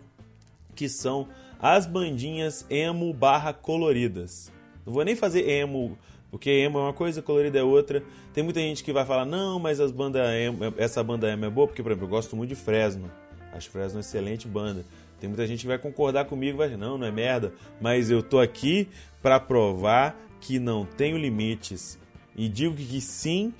que 0.74 0.88
são 0.88 1.28
as 1.60 1.86
bandinhas 1.86 2.66
emo 2.70 3.14
barra 3.14 3.52
coloridas. 3.52 4.50
Não 4.86 4.94
vou 4.94 5.04
nem 5.04 5.16
fazer 5.16 5.50
emo 5.50 5.98
porque 6.34 6.50
emo 6.50 6.80
é 6.80 6.82
uma 6.82 6.94
coisa, 6.94 7.22
colorida 7.22 7.60
é 7.60 7.64
outra. 7.64 8.04
Tem 8.34 8.44
muita 8.44 8.60
gente 8.60 8.84
que 8.84 8.92
vai 8.92 9.06
falar, 9.06 9.24
não, 9.24 9.60
mas 9.60 9.80
as 9.80 9.92
bandas 9.92 10.28
emo, 10.34 10.74
essa 10.78 11.04
banda 11.04 11.32
emo 11.32 11.46
é 11.46 11.50
boa, 11.52 11.68
porque, 11.68 11.84
por 11.84 11.92
exemplo, 11.92 12.08
eu 12.08 12.10
gosto 12.10 12.36
muito 12.36 12.50
de 12.50 12.56
Fresno. 12.56 13.12
Acho 13.52 13.70
Fresno 13.70 13.98
uma 13.98 14.02
excelente 14.02 14.48
banda. 14.48 14.84
Tem 15.20 15.30
muita 15.30 15.46
gente 15.46 15.62
que 15.62 15.68
vai 15.68 15.78
concordar 15.78 16.26
comigo, 16.26 16.58
vai 16.58 16.76
não, 16.76 16.98
não 16.98 17.06
é 17.06 17.12
merda. 17.12 17.54
Mas 17.80 18.10
eu 18.10 18.24
tô 18.24 18.40
aqui 18.40 18.90
para 19.22 19.40
provar 19.40 20.20
que 20.42 20.58
não 20.58 20.88
tenho 20.88 21.20
limites. 21.20 22.00
E 22.36 22.50
digo 22.50 22.76
que 22.76 23.00
sim, 23.00 23.54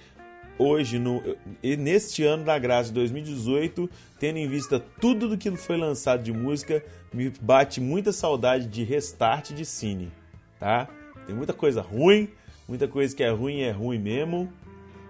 hoje, 0.58 0.98
no, 0.98 1.22
neste 1.62 2.24
ano 2.24 2.44
da 2.44 2.58
graça 2.58 2.90
de 2.90 2.96
2018, 2.96 3.88
tendo 4.18 4.40
em 4.40 4.48
vista 4.48 4.80
tudo 5.00 5.30
do 5.30 5.38
que 5.38 5.56
foi 5.58 5.78
lançado 5.78 6.24
de 6.24 6.34
música, 6.34 6.84
me 7.14 7.32
bate 7.40 7.80
muita 7.80 8.12
saudade 8.12 8.66
de 8.66 8.84
restart 8.84 9.52
de 9.52 9.64
cine, 9.64 10.12
tá? 10.60 10.90
Tem 11.28 11.36
muita 11.36 11.54
coisa 11.54 11.80
ruim, 11.80 12.30
Muita 12.68 12.88
coisa 12.88 13.16
que 13.16 13.24
é 13.24 13.30
ruim 13.30 13.62
é 13.62 13.72
ruim 13.72 14.00
mesmo. 14.00 14.52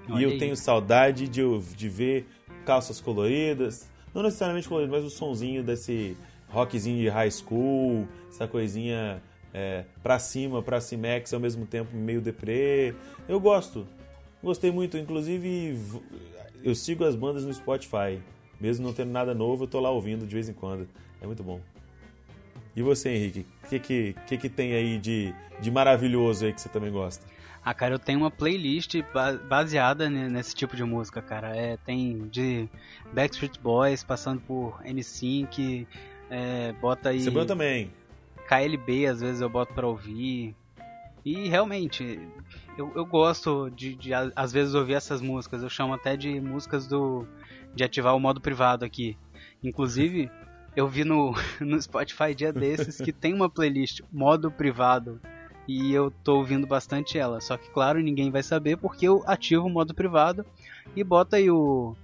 Olha 0.10 0.20
e 0.20 0.24
eu 0.24 0.30
aí. 0.32 0.38
tenho 0.38 0.56
saudade 0.56 1.28
de, 1.28 1.42
de 1.76 1.90
ver 1.90 2.28
calças 2.66 3.00
coloridas, 3.00 3.90
não 4.14 4.24
necessariamente 4.24 4.68
coloridas, 4.68 5.02
mas 5.02 5.14
o 5.14 5.16
sonzinho 5.16 5.64
desse 5.64 6.18
rockzinho 6.50 7.00
de 7.00 7.10
high 7.10 7.32
school, 7.32 8.08
essa 8.30 8.48
coisinha 8.48 9.22
é, 9.54 9.86
pra 10.02 10.20
cima, 10.20 10.62
pra 10.62 10.82
Cimex, 10.82 11.34
ao 11.34 11.40
mesmo 11.40 11.66
tempo 11.66 11.96
meio 11.96 12.22
deprê. 12.22 12.94
Eu 13.28 13.40
gosto. 13.40 13.88
Gostei 14.42 14.72
muito. 14.72 14.98
Inclusive, 14.98 15.80
eu 16.64 16.76
sigo 16.76 17.04
as 17.06 17.16
bandas 17.16 17.46
no 17.46 17.54
Spotify. 17.54 18.20
Mesmo 18.60 18.86
não 18.86 18.94
tendo 18.94 19.12
nada 19.12 19.34
novo, 19.34 19.64
eu 19.64 19.68
tô 19.68 19.80
lá 19.80 19.90
ouvindo 19.90 20.26
de 20.26 20.34
vez 20.34 20.48
em 20.50 20.54
quando. 20.54 20.88
É 21.22 21.26
muito 21.26 21.44
bom. 21.44 21.60
E 22.76 22.82
você, 22.82 23.10
Henrique? 23.10 23.46
O 23.64 23.68
que, 23.70 23.80
que, 23.80 24.16
que, 24.28 24.38
que 24.38 24.50
tem 24.50 24.74
aí 24.74 24.98
de, 24.98 25.34
de 25.62 25.70
maravilhoso 25.70 26.46
aí 26.46 26.54
que 26.54 26.62
você 26.62 26.70
também 26.70 26.92
gosta? 26.92 27.26
Ah, 27.66 27.74
cara, 27.74 27.96
eu 27.96 28.00
tenho 28.00 28.20
uma 28.20 28.32
playlist 28.32 28.96
baseada 29.48 30.10
nesse 30.10 30.54
tipo 30.54 30.76
de 30.76 30.84
música, 30.84 31.22
cara. 31.22 31.56
É, 31.56 31.78
tem 31.78 32.28
de 32.28 32.68
Backstreet 33.14 33.58
Boys, 33.60 34.04
passando 34.04 34.42
por 34.42 34.82
NSYNC, 34.84 35.88
é, 36.30 36.74
bota 36.74 37.10
aí... 37.10 37.22
Você 37.22 37.46
também. 37.46 37.92
KLB, 38.50 39.08
às 39.08 39.22
vezes 39.22 39.40
eu 39.40 39.50
boto 39.50 39.74
pra 39.74 39.88
ouvir. 39.88 40.54
E 41.24 41.48
realmente, 41.48 42.20
eu, 42.78 42.92
eu 42.96 43.06
gosto 43.06 43.70
de, 43.70 43.96
de, 43.96 44.12
às 44.14 44.52
vezes, 44.52 44.74
ouvir 44.74 44.96
essas 44.96 45.22
músicas. 45.22 45.64
Eu 45.64 45.70
chamo 45.70 45.94
até 45.94 46.18
de 46.18 46.42
músicas 46.42 46.86
do 46.86 47.26
de 47.74 47.84
ativar 47.84 48.16
o 48.16 48.20
modo 48.20 48.40
privado 48.40 48.86
aqui. 48.86 49.18
Inclusive, 49.64 50.30
eu 50.76 50.88
vi 50.88 51.04
no, 51.04 51.34
no 51.60 51.82
Spotify 51.82 52.36
dia 52.36 52.52
desses 52.52 52.98
que 52.98 53.12
tem 53.12 53.34
uma 53.34 53.50
playlist 53.50 54.02
modo 54.12 54.52
privado 54.52 55.20
e 55.68 55.94
eu 55.94 56.12
tô 56.24 56.38
ouvindo 56.38 56.68
bastante 56.68 57.18
ela. 57.18 57.40
Só 57.42 57.58
que, 57.58 57.70
claro, 57.70 58.00
ninguém 58.00 58.30
vai 58.30 58.44
saber 58.44 58.78
porque 58.78 59.08
eu 59.08 59.24
ativo 59.26 59.66
o 59.66 59.70
modo 59.70 59.94
privado 59.94 60.46
e 60.96 61.04
bota 61.04 61.38
aí 61.38 61.50
o, 61.50 61.96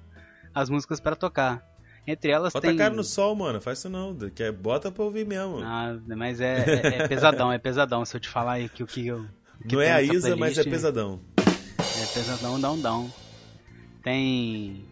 as 0.54 0.70
músicas 0.70 1.00
para 1.00 1.16
tocar. 1.16 1.68
Entre 2.08 2.32
elas 2.32 2.54
bota 2.54 2.68
tem. 2.68 2.76
Bota 2.76 2.84
cara 2.84 2.96
no 2.96 3.04
sol, 3.04 3.36
mano. 3.36 3.62
Faz 3.62 3.80
isso 3.80 3.90
não. 3.90 4.16
Que 4.16 4.44
é, 4.44 4.52
bota 4.52 4.92
pra 4.92 5.04
ouvir 5.04 5.26
mesmo. 5.26 5.60
Ah, 5.62 5.96
mas 6.08 6.42
é, 6.42 6.66
é, 6.66 6.88
é 7.04 7.08
pesadão, 7.08 7.52
é 7.52 7.60
pesadão. 7.60 8.04
Se 8.04 8.16
eu 8.16 8.20
te 8.20 8.30
falar 8.30 8.54
aí 8.54 8.70
que 8.70 8.82
o 8.82 8.88
que 8.88 9.06
eu. 9.06 9.26
Que 9.68 9.76
não 9.76 9.82
é 9.82 9.92
a 9.92 10.02
Isa, 10.02 10.36
playlist, 10.36 10.40
mas 10.40 10.58
é 10.58 10.64
pesadão. 10.64 11.20
É 11.38 12.06
pesadão, 12.14 12.60
down, 12.60 12.80
down. 12.80 13.10
Tem. 14.02 14.84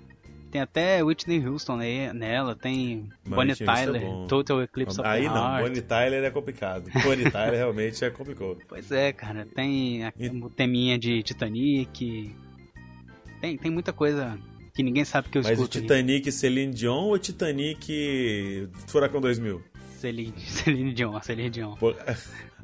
Tem 0.51 0.61
até 0.61 1.03
Whitney 1.03 1.45
Houston 1.45 1.77
nela, 2.13 2.55
tem 2.55 3.09
Bonnie 3.25 3.55
Tyler, 3.55 4.01
é 4.01 4.27
Total 4.27 4.61
Eclipse 4.61 4.99
of 4.99 5.07
Aí 5.07 5.23
the 5.23 5.29
não, 5.29 5.61
Bonnie 5.61 5.81
Tyler 5.81 6.23
é 6.23 6.31
complicado. 6.31 6.89
Bonnie 7.03 7.29
Tyler 7.29 7.55
realmente 7.59 8.03
é 8.03 8.09
complicado. 8.09 8.57
Pois 8.67 8.91
é, 8.91 9.11
cara. 9.11 9.45
Tem 9.45 10.05
a, 10.05 10.13
e... 10.17 10.29
o 10.29 10.49
teminha 10.49 10.97
de 10.97 11.21
Titanic. 11.21 12.33
Tem, 13.41 13.57
tem 13.57 13.71
muita 13.71 13.91
coisa 13.91 14.39
que 14.73 14.83
ninguém 14.83 15.03
sabe 15.03 15.27
que 15.29 15.37
eu 15.37 15.41
Mas 15.41 15.51
escuto. 15.51 15.69
Mas 15.75 15.77
o 15.77 15.81
Titanic 15.81 16.27
aí. 16.27 16.31
Celine 16.31 16.73
Dion 16.73 17.05
ou 17.05 17.19
Titanic 17.19 18.69
Furacão 18.87 19.19
2000? 19.19 19.61
Celine, 19.97 20.33
Celine 20.47 20.93
Dion, 20.93 21.19
Celine 21.21 21.49
Dion. 21.49 21.75
Pô... 21.75 21.93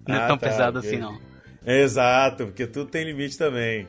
Não 0.08 0.16
é 0.16 0.20
ah, 0.20 0.28
tão 0.28 0.38
tá, 0.38 0.48
pesado 0.48 0.80
okay. 0.80 0.92
assim, 0.92 1.00
não. 1.00 1.20
Exato, 1.66 2.46
porque 2.48 2.68
tudo 2.68 2.90
tem 2.90 3.06
limite 3.06 3.38
também. 3.38 3.88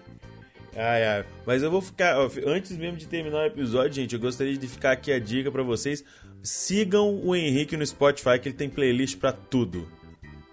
Ai, 0.77 1.05
ai. 1.05 1.25
Mas 1.47 1.63
eu 1.63 1.71
vou 1.71 1.81
ficar. 1.81 2.17
Antes 2.47 2.77
mesmo 2.77 2.97
de 2.97 3.07
terminar 3.07 3.39
o 3.39 3.47
episódio, 3.47 3.93
gente, 3.93 4.15
eu 4.15 4.21
gostaria 4.21 4.57
de 4.57 4.67
ficar 4.67 4.93
aqui 4.93 5.13
a 5.13 5.19
dica 5.19 5.51
para 5.51 5.63
vocês. 5.63 6.05
Sigam 6.43 7.21
o 7.25 7.35
Henrique 7.35 7.77
no 7.77 7.87
Spotify, 7.87 8.39
que 8.39 8.49
ele 8.49 8.57
tem 8.57 8.69
playlist 8.69 9.19
para 9.19 9.33
tudo. 9.33 9.89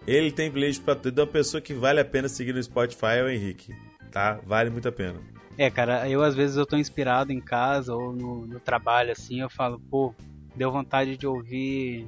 Ele 0.08 0.32
tem 0.32 0.52
playlist 0.52 0.82
para 0.84 0.96
tudo. 0.96 1.10
Então, 1.14 1.26
uma 1.26 1.32
pessoa 1.32 1.60
que 1.60 1.74
vale 1.74 2.00
a 2.00 2.06
pena 2.06 2.30
seguir 2.30 2.54
no 2.54 2.64
Spotify 2.64 3.18
é 3.18 3.24
o 3.24 3.30
Henrique. 3.30 3.76
Tá? 4.12 4.40
Vale 4.46 4.70
muito 4.70 4.88
a 4.88 4.92
pena. 4.92 5.20
É, 5.58 5.70
cara, 5.70 6.08
eu 6.10 6.24
às 6.24 6.34
vezes 6.34 6.58
eu 6.58 6.66
tô 6.66 6.78
inspirado 6.78 7.32
em 7.32 7.42
casa 7.42 7.94
ou 7.94 8.14
no, 8.14 8.48
no 8.48 8.60
trabalho, 8.60 9.12
assim, 9.12 9.42
eu 9.42 9.50
falo, 9.50 9.80
pô, 9.80 10.14
deu 10.56 10.72
vontade 10.72 11.18
de 11.18 11.28
ouvir 11.28 12.08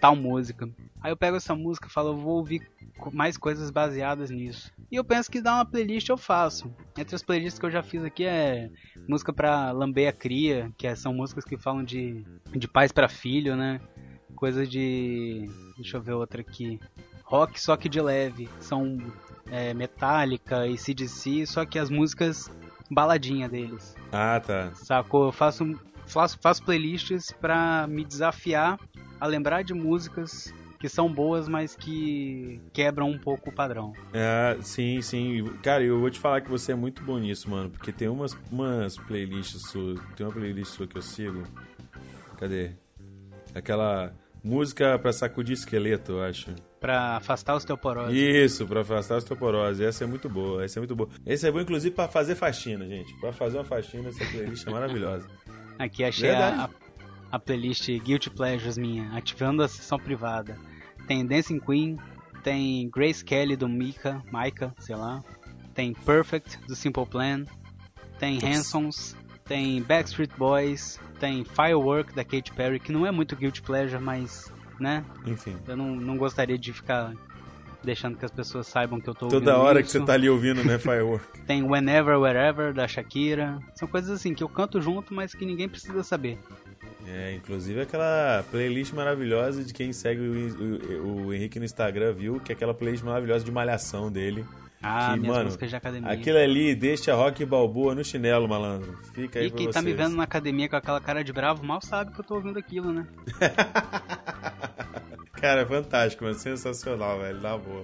tal 0.00 0.14
música. 0.14 0.68
Aí 1.00 1.12
eu 1.12 1.16
pego 1.16 1.36
essa 1.36 1.54
música 1.54 1.86
e 1.86 1.90
falo, 1.90 2.16
vou 2.16 2.36
ouvir 2.36 2.68
mais 3.12 3.36
coisas 3.36 3.70
baseadas 3.70 4.30
nisso. 4.30 4.72
E 4.90 4.96
eu 4.96 5.04
penso 5.04 5.30
que 5.30 5.40
dar 5.40 5.54
uma 5.54 5.64
playlist 5.64 6.08
eu 6.08 6.16
faço. 6.16 6.72
Entre 6.96 7.14
as 7.14 7.22
playlists 7.22 7.58
que 7.58 7.66
eu 7.66 7.70
já 7.70 7.82
fiz 7.82 8.02
aqui 8.02 8.24
é 8.24 8.70
música 9.08 9.32
pra 9.32 9.70
lamber 9.70 10.08
a 10.08 10.12
cria, 10.12 10.72
que 10.76 10.86
é, 10.86 10.94
são 10.94 11.12
músicas 11.12 11.44
que 11.44 11.56
falam 11.56 11.84
de, 11.84 12.24
de 12.50 12.66
pais 12.66 12.90
para 12.90 13.08
filho, 13.08 13.54
né? 13.54 13.80
Coisa 14.34 14.66
de. 14.66 15.48
Deixa 15.76 15.96
eu 15.96 16.02
ver 16.02 16.12
outra 16.12 16.40
aqui. 16.40 16.80
Rock, 17.24 17.60
só 17.60 17.76
que 17.76 17.88
de 17.88 18.00
leve. 18.00 18.48
São 18.60 18.98
é, 19.50 19.74
Metallica 19.74 20.66
e 20.66 20.78
CDC, 20.78 21.46
só 21.46 21.64
que 21.64 21.78
as 21.78 21.90
músicas 21.90 22.50
baladinha 22.90 23.48
deles. 23.48 23.94
Ah, 24.10 24.40
tá. 24.40 24.72
Sacou? 24.74 25.26
Eu 25.26 25.32
faço, 25.32 25.78
faço, 26.06 26.38
faço 26.40 26.64
playlists 26.64 27.30
pra 27.32 27.86
me 27.86 28.04
desafiar 28.04 28.78
a 29.20 29.26
lembrar 29.26 29.62
de 29.62 29.74
músicas 29.74 30.52
que 30.78 30.88
são 30.88 31.12
boas, 31.12 31.48
mas 31.48 31.74
que 31.74 32.60
quebram 32.72 33.10
um 33.10 33.18
pouco 33.18 33.50
o 33.50 33.52
padrão. 33.52 33.92
É, 34.12 34.56
sim, 34.62 35.02
sim. 35.02 35.44
Cara, 35.62 35.82
eu 35.82 35.98
vou 35.98 36.10
te 36.10 36.18
falar 36.20 36.40
que 36.40 36.50
você 36.50 36.72
é 36.72 36.74
muito 36.74 37.02
bom 37.02 37.18
nisso, 37.18 37.50
mano, 37.50 37.70
porque 37.70 37.92
tem 37.92 38.08
umas, 38.08 38.36
umas 38.50 38.96
playlists 38.96 39.62
suas, 39.70 40.00
tem 40.16 40.26
uma 40.26 40.32
playlist 40.32 40.72
sua 40.72 40.86
que 40.86 40.96
eu 40.96 41.02
sigo. 41.02 41.42
Cadê? 42.38 42.70
Aquela 43.54 44.14
música 44.42 44.98
pra 44.98 45.12
sacudir 45.12 45.54
esqueleto, 45.54 46.12
eu 46.12 46.22
acho. 46.22 46.54
Pra 46.80 47.16
afastar 47.16 47.56
osteoporose. 47.56 48.16
Isso, 48.16 48.66
pra 48.66 48.82
afastar 48.82 49.16
osteoporose. 49.16 49.84
Essa 49.84 50.04
é 50.04 50.06
muito 50.06 50.28
boa, 50.28 50.64
essa 50.64 50.78
é 50.78 50.80
muito 50.80 50.94
boa. 50.94 51.08
Esse 51.26 51.48
é 51.48 51.50
bom, 51.50 51.60
inclusive, 51.60 51.92
pra 51.94 52.06
fazer 52.06 52.36
faxina, 52.36 52.86
gente. 52.86 53.12
Pra 53.18 53.32
fazer 53.32 53.58
uma 53.58 53.64
faxina, 53.64 54.08
essa 54.08 54.24
playlist 54.24 54.66
é 54.66 54.70
maravilhosa. 54.70 55.28
Aqui 55.76 56.04
achei 56.04 56.30
a, 56.30 56.70
a 57.30 57.38
playlist 57.38 57.88
Guilty 58.02 58.30
Pleasures 58.30 58.78
minha, 58.78 59.10
ativando 59.12 59.62
a 59.62 59.68
sessão 59.68 59.98
privada. 59.98 60.56
Tem 61.06 61.24
Dancing 61.26 61.60
Queen, 61.60 61.98
tem 62.42 62.88
Grace 62.88 63.24
Kelly 63.24 63.56
do 63.56 63.68
Mika, 63.68 64.22
Micah, 64.32 64.74
sei 64.78 64.96
lá. 64.96 65.22
Tem 65.74 65.92
Perfect 65.92 66.58
do 66.66 66.74
Simple 66.74 67.06
Plan, 67.06 67.44
tem 68.18 68.38
Hansons, 68.44 69.16
tem 69.44 69.82
Backstreet 69.82 70.30
Boys, 70.36 71.00
tem 71.20 71.44
Firework 71.44 72.14
da 72.14 72.24
Katy 72.24 72.52
Perry, 72.52 72.80
que 72.80 72.92
não 72.92 73.06
é 73.06 73.10
muito 73.10 73.36
Guilty 73.36 73.62
Pleasure, 73.62 74.02
mas, 74.02 74.52
né? 74.80 75.04
Enfim. 75.24 75.56
Eu 75.66 75.76
não, 75.76 75.94
não 75.94 76.16
gostaria 76.16 76.58
de 76.58 76.72
ficar 76.72 77.14
deixando 77.82 78.16
que 78.18 78.24
as 78.24 78.30
pessoas 78.30 78.66
saibam 78.66 79.00
que 79.00 79.08
eu 79.08 79.14
tô 79.14 79.28
Toda 79.28 79.56
hora 79.56 79.80
isso. 79.80 79.86
que 79.86 79.98
você 79.98 80.04
tá 80.04 80.14
ali 80.14 80.28
ouvindo, 80.28 80.64
né, 80.64 80.78
Firework. 80.78 81.24
tem 81.46 81.62
Whenever, 81.62 82.18
Wherever 82.18 82.74
da 82.74 82.88
Shakira. 82.88 83.58
São 83.74 83.88
coisas 83.88 84.10
assim 84.10 84.34
que 84.34 84.42
eu 84.42 84.48
canto 84.48 84.80
junto, 84.80 85.14
mas 85.14 85.34
que 85.34 85.46
ninguém 85.46 85.68
precisa 85.68 86.02
saber. 86.02 86.38
É, 87.10 87.32
inclusive 87.34 87.80
aquela 87.80 88.44
playlist 88.50 88.92
maravilhosa 88.92 89.64
de 89.64 89.72
quem 89.72 89.94
segue 89.94 90.20
o, 90.20 91.06
o, 91.06 91.26
o, 91.26 91.34
Henrique 91.34 91.58
no 91.58 91.64
Instagram 91.64 92.12
viu, 92.12 92.38
que 92.38 92.52
é 92.52 92.54
aquela 92.54 92.74
playlist 92.74 93.02
maravilhosa 93.02 93.44
de 93.44 93.50
malhação 93.50 94.12
dele. 94.12 94.44
Ah, 94.82 95.14
que, 95.14 95.26
mano, 95.26 95.44
músicas 95.44 95.70
de 95.70 95.76
academia. 95.76 96.12
Aquilo 96.12 96.38
ali 96.38 96.74
deixa 96.74 97.14
rock 97.14 97.44
balboa 97.46 97.94
no 97.94 98.04
chinelo, 98.04 98.46
malandro. 98.46 98.96
Fica 99.14 99.38
aí 99.38 99.46
E 99.46 99.50
quem 99.50 99.66
vocês. 99.66 99.74
tá 99.74 99.82
me 99.82 99.94
vendo 99.94 100.16
na 100.16 100.24
academia 100.24 100.68
com 100.68 100.76
aquela 100.76 101.00
cara 101.00 101.24
de 101.24 101.32
bravo 101.32 101.64
mal 101.64 101.80
sabe 101.80 102.12
que 102.12 102.20
eu 102.20 102.24
tô 102.24 102.34
ouvindo 102.34 102.58
aquilo, 102.58 102.92
né? 102.92 103.06
cara, 105.32 105.62
é 105.62 105.66
fantástico, 105.66 106.24
mano. 106.24 106.36
Sensacional, 106.38 107.18
velho. 107.20 107.40
Dá 107.40 107.56
boa. 107.56 107.82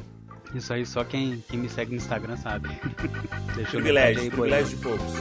Isso 0.55 0.73
aí 0.73 0.85
só 0.85 1.03
quem, 1.03 1.43
quem 1.49 1.59
me 1.59 1.69
segue 1.69 1.93
no 1.93 1.97
Instagram 1.97 2.37
sabe. 2.37 2.69
Deixa 3.57 3.71
privilégio, 3.71 4.31
privilégio 4.31 4.77
de 4.77 4.83
poucos. 4.83 5.15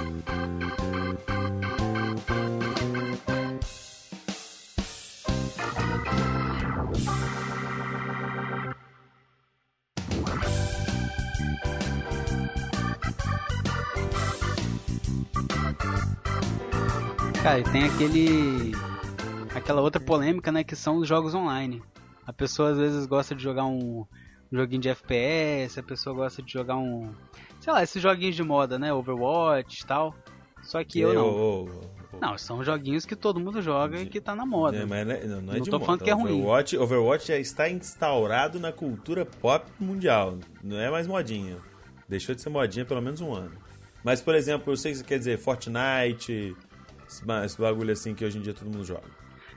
E 17.59 17.63
tem 17.63 17.83
aquele. 17.83 18.71
aquela 19.53 19.81
outra 19.81 20.01
polêmica, 20.01 20.51
né? 20.51 20.63
Que 20.63 20.75
são 20.75 20.97
os 20.97 21.07
jogos 21.07 21.33
online. 21.33 21.81
A 22.25 22.33
pessoa 22.33 22.71
às 22.71 22.77
vezes 22.77 23.05
gosta 23.05 23.35
de 23.35 23.43
jogar 23.43 23.65
um, 23.65 24.05
um 24.51 24.57
joguinho 24.57 24.81
de 24.81 24.89
FPS, 24.89 25.79
a 25.79 25.83
pessoa 25.83 26.15
gosta 26.15 26.41
de 26.41 26.51
jogar 26.51 26.77
um. 26.77 27.13
Sei 27.59 27.71
lá, 27.71 27.83
esses 27.83 28.01
joguinhos 28.01 28.35
de 28.35 28.43
moda, 28.43 28.79
né? 28.79 28.93
Overwatch 28.93 29.83
e 29.83 29.85
tal. 29.85 30.15
Só 30.63 30.83
que 30.83 30.99
eu, 30.99 31.13
eu 31.13 31.67
não. 32.11 32.19
Não, 32.21 32.37
são 32.37 32.63
joguinhos 32.63 33.05
que 33.05 33.15
todo 33.15 33.39
mundo 33.39 33.61
joga 33.61 33.99
e 33.99 34.05
que 34.05 34.21
tá 34.21 34.35
na 34.35 34.45
moda. 34.45 34.77
É, 34.77 34.85
mas 34.85 35.05
não, 35.05 35.13
é, 35.13 35.25
não, 35.25 35.41
não 35.41 35.53
é 35.53 35.57
não 35.57 35.63
de 35.63 35.69
tô 35.69 35.77
moda. 35.77 35.85
falando 35.85 36.03
que 36.03 36.09
é 36.09 36.13
ruim. 36.13 36.39
Overwatch, 36.39 36.77
Overwatch 36.77 37.27
já 37.27 37.37
está 37.37 37.69
instaurado 37.69 38.59
na 38.59 38.71
cultura 38.71 39.25
pop 39.25 39.69
mundial. 39.79 40.37
Não 40.63 40.79
é 40.79 40.89
mais 40.89 41.07
modinha. 41.07 41.57
Deixou 42.07 42.33
de 42.33 42.41
ser 42.41 42.49
modinha 42.49 42.85
pelo 42.85 43.01
menos 43.01 43.19
um 43.19 43.33
ano. 43.33 43.57
Mas, 44.03 44.21
por 44.21 44.35
exemplo, 44.35 44.71
eu 44.71 44.77
sei 44.77 44.91
que 44.91 44.99
você 44.99 45.03
quer 45.03 45.17
dizer 45.17 45.37
Fortnite, 45.37 46.55
esse 47.43 47.59
bagulho 47.59 47.91
assim 47.91 48.15
que 48.15 48.23
hoje 48.23 48.37
em 48.37 48.41
dia 48.41 48.53
todo 48.53 48.65
mundo 48.65 48.83
joga. 48.83 49.07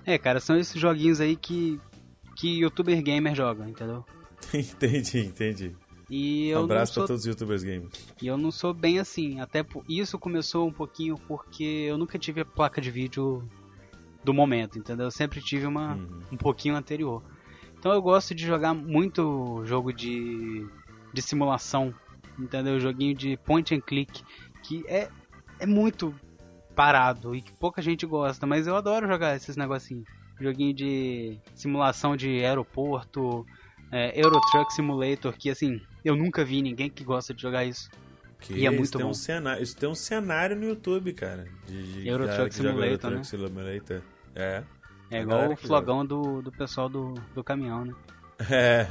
É, 0.04 0.18
cara, 0.18 0.40
são 0.40 0.56
esses 0.56 0.80
joguinhos 0.80 1.20
aí 1.20 1.36
que, 1.36 1.80
que 2.36 2.60
youtuber 2.60 3.02
gamer 3.02 3.34
joga, 3.34 3.68
entendeu? 3.68 4.04
entendi, 4.54 5.18
entendi. 5.20 5.76
E 6.08 6.48
eu 6.48 6.62
Abraço 6.62 6.94
sou... 6.94 7.02
pra 7.02 7.08
todos 7.08 7.22
os 7.22 7.26
youtubers 7.26 7.64
games. 7.64 7.90
E 8.22 8.26
eu 8.26 8.36
não 8.36 8.50
sou 8.50 8.72
bem 8.72 8.98
assim. 8.98 9.40
Até 9.40 9.62
por... 9.62 9.84
isso 9.88 10.18
começou 10.18 10.66
um 10.68 10.72
pouquinho 10.72 11.16
porque 11.26 11.64
eu 11.64 11.98
nunca 11.98 12.18
tive 12.18 12.42
a 12.42 12.44
placa 12.44 12.80
de 12.80 12.90
vídeo 12.90 13.42
do 14.22 14.32
momento, 14.32 14.78
entendeu? 14.78 15.06
Eu 15.06 15.10
sempre 15.10 15.40
tive 15.40 15.66
uma 15.66 15.94
uhum. 15.94 16.20
um 16.32 16.36
pouquinho 16.36 16.76
anterior. 16.76 17.22
Então 17.78 17.92
eu 17.92 18.00
gosto 18.00 18.34
de 18.34 18.46
jogar 18.46 18.74
muito 18.74 19.62
jogo 19.64 19.92
de, 19.92 20.66
de 21.12 21.22
simulação, 21.22 21.92
entendeu? 22.38 22.78
Joguinho 22.78 23.14
de 23.14 23.36
point 23.38 23.74
and 23.74 23.80
click, 23.80 24.22
que 24.62 24.84
é, 24.88 25.08
é 25.58 25.66
muito 25.66 26.14
parado 26.76 27.34
e 27.34 27.40
que 27.40 27.50
pouca 27.52 27.80
gente 27.80 28.04
gosta, 28.04 28.46
mas 28.46 28.66
eu 28.66 28.76
adoro 28.76 29.08
jogar 29.08 29.34
esses 29.34 29.56
negocinhos. 29.56 30.04
Joguinho 30.38 30.74
de 30.74 31.38
simulação 31.54 32.14
de 32.14 32.44
aeroporto, 32.44 33.46
é, 33.90 34.12
Euro 34.20 34.38
Truck 34.52 34.72
Simulator, 34.74 35.32
que 35.32 35.48
assim, 35.48 35.80
eu 36.04 36.14
nunca 36.14 36.44
vi 36.44 36.60
ninguém 36.60 36.90
que 36.90 37.02
gosta 37.02 37.32
de 37.32 37.40
jogar 37.40 37.64
isso. 37.64 37.88
Que 38.38 38.52
e 38.52 38.66
é 38.66 38.70
muito 38.70 38.98
bom. 38.98 39.08
Um 39.08 39.14
cenário, 39.14 39.62
isso 39.62 39.74
tem 39.74 39.88
um 39.88 39.94
cenário 39.94 40.54
no 40.54 40.66
YouTube, 40.66 41.14
cara. 41.14 41.46
De, 41.66 42.02
de 42.02 42.08
Euro 42.08 42.28
Truck 42.28 42.54
Simulator, 42.54 42.84
Euro 42.84 42.98
Truck 42.98 43.16
né? 43.16 43.24
Simulator. 43.24 44.02
É. 44.34 44.62
É 45.10 45.22
igual 45.22 45.52
o 45.52 45.56
flogão 45.56 46.04
do, 46.04 46.42
do 46.42 46.52
pessoal 46.52 46.88
do, 46.88 47.14
do 47.34 47.42
caminhão, 47.42 47.84
né? 47.84 47.94
É. 48.50 48.86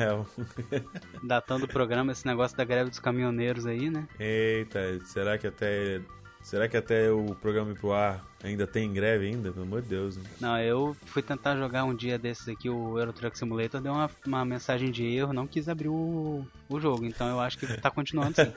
Datando 1.24 1.66
o 1.66 1.68
programa, 1.68 2.12
esse 2.12 2.26
negócio 2.26 2.58
da 2.58 2.66
greve 2.66 2.90
dos 2.90 2.98
caminhoneiros 2.98 3.68
aí, 3.68 3.92
né? 3.92 4.08
Eita, 4.20 5.00
será 5.06 5.38
que 5.38 5.46
até. 5.46 6.02
Será 6.46 6.70
que 6.70 6.78
até 6.78 7.12
o 7.12 7.34
programa 7.34 7.72
ir 7.72 7.76
pro 7.76 7.92
ar 7.92 8.24
ainda 8.44 8.68
tem 8.68 8.94
greve 8.94 9.26
ainda? 9.26 9.52
Pelo 9.52 9.66
amor 9.66 9.82
de 9.82 9.90
Deus. 9.90 10.16
Né? 10.16 10.24
Não, 10.40 10.60
eu 10.60 10.96
fui 11.08 11.24
tentar 11.24 11.58
jogar 11.58 11.86
um 11.86 11.96
dia 11.96 12.20
desses 12.20 12.48
aqui, 12.48 12.70
o 12.70 13.00
Euro 13.00 13.12
Truck 13.12 13.36
Simulator, 13.36 13.82
deu 13.82 13.92
uma, 13.92 14.08
uma 14.28 14.46
mensagem 14.46 14.92
de 14.92 15.04
erro, 15.04 15.34
não 15.34 15.48
quis 15.48 15.68
abrir 15.68 15.90
o, 15.90 16.46
o 16.70 16.80
jogo, 16.80 17.04
então 17.04 17.28
eu 17.28 17.40
acho 17.40 17.58
que 17.58 17.66
tá 17.82 17.90
continuando 17.90 18.36
sim. 18.36 18.54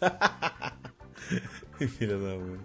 Filha 1.86 2.18
da 2.18 2.36
mãe. 2.36 2.58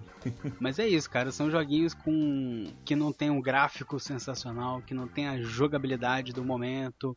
Mas 0.59 0.79
é 0.79 0.87
isso, 0.87 1.07
cara. 1.07 1.31
São 1.31 1.51
joguinhos 1.51 1.93
com 1.93 2.65
que 2.83 2.95
não 2.95 3.13
tem 3.13 3.29
um 3.29 3.39
gráfico 3.39 3.99
sensacional, 3.99 4.81
que 4.81 4.93
não 4.93 5.07
tem 5.07 5.27
a 5.27 5.39
jogabilidade 5.39 6.33
do 6.33 6.43
momento, 6.43 7.15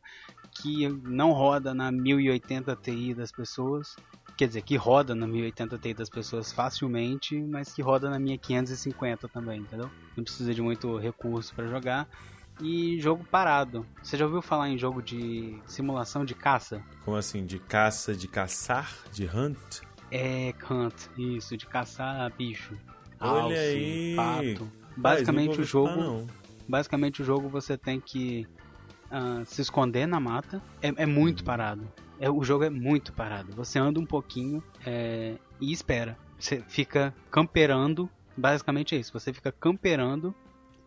que 0.51 0.87
não 0.87 1.31
roda 1.31 1.73
na 1.73 1.91
1080 1.91 2.75
Ti 2.75 3.15
das 3.15 3.31
pessoas. 3.31 3.95
Quer 4.41 4.47
dizer, 4.47 4.63
que 4.63 4.75
roda 4.75 5.13
na 5.13 5.27
1080 5.27 5.77
Ti 5.77 5.93
das 5.93 6.09
pessoas 6.09 6.51
facilmente, 6.51 7.39
mas 7.39 7.71
que 7.71 7.79
roda 7.79 8.09
na 8.09 8.17
minha 8.17 8.39
550 8.39 9.27
também, 9.27 9.59
entendeu? 9.59 9.87
Não 10.17 10.23
precisa 10.23 10.51
de 10.51 10.63
muito 10.63 10.97
recurso 10.97 11.53
para 11.53 11.67
jogar. 11.67 12.09
E 12.59 12.99
jogo 12.99 13.23
parado. 13.23 13.85
Você 14.01 14.17
já 14.17 14.25
ouviu 14.25 14.41
falar 14.41 14.67
em 14.69 14.79
jogo 14.79 14.99
de 14.99 15.59
simulação 15.67 16.25
de 16.25 16.33
caça? 16.33 16.83
Como 17.05 17.15
assim? 17.15 17.45
De 17.45 17.59
caça, 17.59 18.15
de 18.15 18.27
caçar? 18.27 18.91
De 19.13 19.25
hunt? 19.25 19.81
É, 20.09 20.55
hunt, 20.67 20.95
isso, 21.15 21.55
de 21.55 21.67
caçar 21.67 22.33
bicho. 22.35 22.75
Olha 23.19 23.43
alce, 23.43 23.55
aí. 23.55 24.15
pato. 24.15 24.67
Basicamente 24.97 25.61
o 25.61 25.63
jogo. 25.63 26.25
Basicamente 26.67 27.21
o 27.21 27.25
jogo 27.25 27.47
você 27.47 27.77
tem 27.77 27.99
que 27.99 28.47
uh, 29.11 29.45
se 29.45 29.61
esconder 29.61 30.07
na 30.07 30.19
mata. 30.19 30.59
É, 30.81 30.87
é 31.03 31.05
muito 31.05 31.41
uhum. 31.41 31.45
parado. 31.45 31.87
É, 32.21 32.29
o 32.29 32.43
jogo 32.43 32.63
é 32.63 32.69
muito 32.69 33.11
parado. 33.11 33.51
Você 33.55 33.79
anda 33.79 33.99
um 33.99 34.05
pouquinho 34.05 34.63
é, 34.85 35.37
e 35.59 35.71
espera. 35.71 36.15
Você 36.37 36.63
fica 36.67 37.11
camperando. 37.31 38.07
Basicamente 38.37 38.95
é 38.95 38.99
isso. 38.99 39.11
Você 39.11 39.33
fica 39.33 39.51
camperando, 39.51 40.33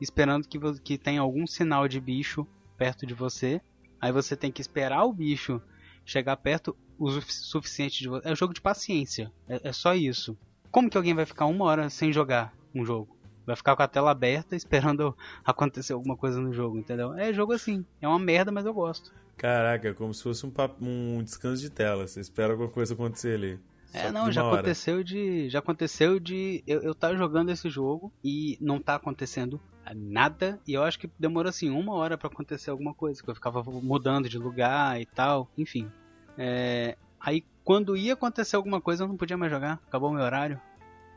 esperando 0.00 0.46
que, 0.46 0.58
que 0.78 0.96
tenha 0.96 1.20
algum 1.20 1.44
sinal 1.44 1.88
de 1.88 2.00
bicho 2.00 2.46
perto 2.78 3.04
de 3.04 3.14
você. 3.14 3.60
Aí 4.00 4.12
você 4.12 4.36
tem 4.36 4.52
que 4.52 4.60
esperar 4.62 5.04
o 5.04 5.12
bicho 5.12 5.60
chegar 6.06 6.36
perto 6.36 6.76
o 6.96 7.10
suficiente 7.10 7.98
de 7.98 8.08
você. 8.08 8.28
É 8.28 8.32
um 8.32 8.36
jogo 8.36 8.54
de 8.54 8.60
paciência. 8.60 9.32
É, 9.48 9.70
é 9.70 9.72
só 9.72 9.92
isso. 9.92 10.38
Como 10.70 10.88
que 10.88 10.96
alguém 10.96 11.14
vai 11.14 11.26
ficar 11.26 11.46
uma 11.46 11.64
hora 11.64 11.90
sem 11.90 12.12
jogar 12.12 12.54
um 12.72 12.84
jogo? 12.84 13.18
Vai 13.44 13.56
ficar 13.56 13.74
com 13.74 13.82
a 13.82 13.88
tela 13.88 14.12
aberta 14.12 14.54
esperando 14.56 15.16
acontecer 15.44 15.94
alguma 15.94 16.16
coisa 16.16 16.40
no 16.40 16.52
jogo, 16.52 16.78
entendeu? 16.78 17.12
É 17.14 17.32
jogo 17.32 17.52
assim. 17.52 17.84
É 18.00 18.06
uma 18.06 18.20
merda, 18.20 18.52
mas 18.52 18.64
eu 18.64 18.72
gosto. 18.72 19.12
Caraca, 19.36 19.88
é 19.88 19.94
como 19.94 20.14
se 20.14 20.22
fosse 20.22 20.46
um, 20.46 20.50
papo, 20.50 20.84
um 20.84 21.22
descanso 21.22 21.60
de 21.60 21.70
tela. 21.70 22.06
Você 22.06 22.20
espera 22.20 22.52
alguma 22.52 22.68
coisa 22.68 22.94
acontecer 22.94 23.34
ali. 23.34 23.60
É, 23.92 24.10
não, 24.10 24.30
já 24.30 24.44
hora. 24.44 24.56
aconteceu 24.56 25.04
de. 25.04 25.48
Já 25.48 25.60
aconteceu 25.60 26.18
de. 26.18 26.64
Eu, 26.66 26.82
eu 26.82 26.94
tá 26.94 27.14
jogando 27.14 27.50
esse 27.50 27.70
jogo 27.70 28.12
e 28.24 28.58
não 28.60 28.80
tá 28.80 28.96
acontecendo 28.96 29.60
nada. 29.94 30.58
E 30.66 30.74
eu 30.74 30.82
acho 30.82 30.98
que 30.98 31.08
demorou 31.18 31.48
assim 31.48 31.70
uma 31.70 31.94
hora 31.94 32.18
para 32.18 32.28
acontecer 32.28 32.70
alguma 32.70 32.92
coisa. 32.92 33.22
Que 33.22 33.30
eu 33.30 33.34
ficava 33.34 33.62
mudando 33.62 34.28
de 34.28 34.36
lugar 34.36 35.00
e 35.00 35.06
tal. 35.06 35.48
Enfim. 35.56 35.88
É, 36.36 36.96
aí 37.20 37.44
quando 37.62 37.96
ia 37.96 38.14
acontecer 38.14 38.56
alguma 38.56 38.80
coisa, 38.80 39.04
eu 39.04 39.08
não 39.08 39.16
podia 39.16 39.36
mais 39.36 39.52
jogar. 39.52 39.80
Acabou 39.86 40.10
o 40.10 40.14
meu 40.14 40.24
horário. 40.24 40.60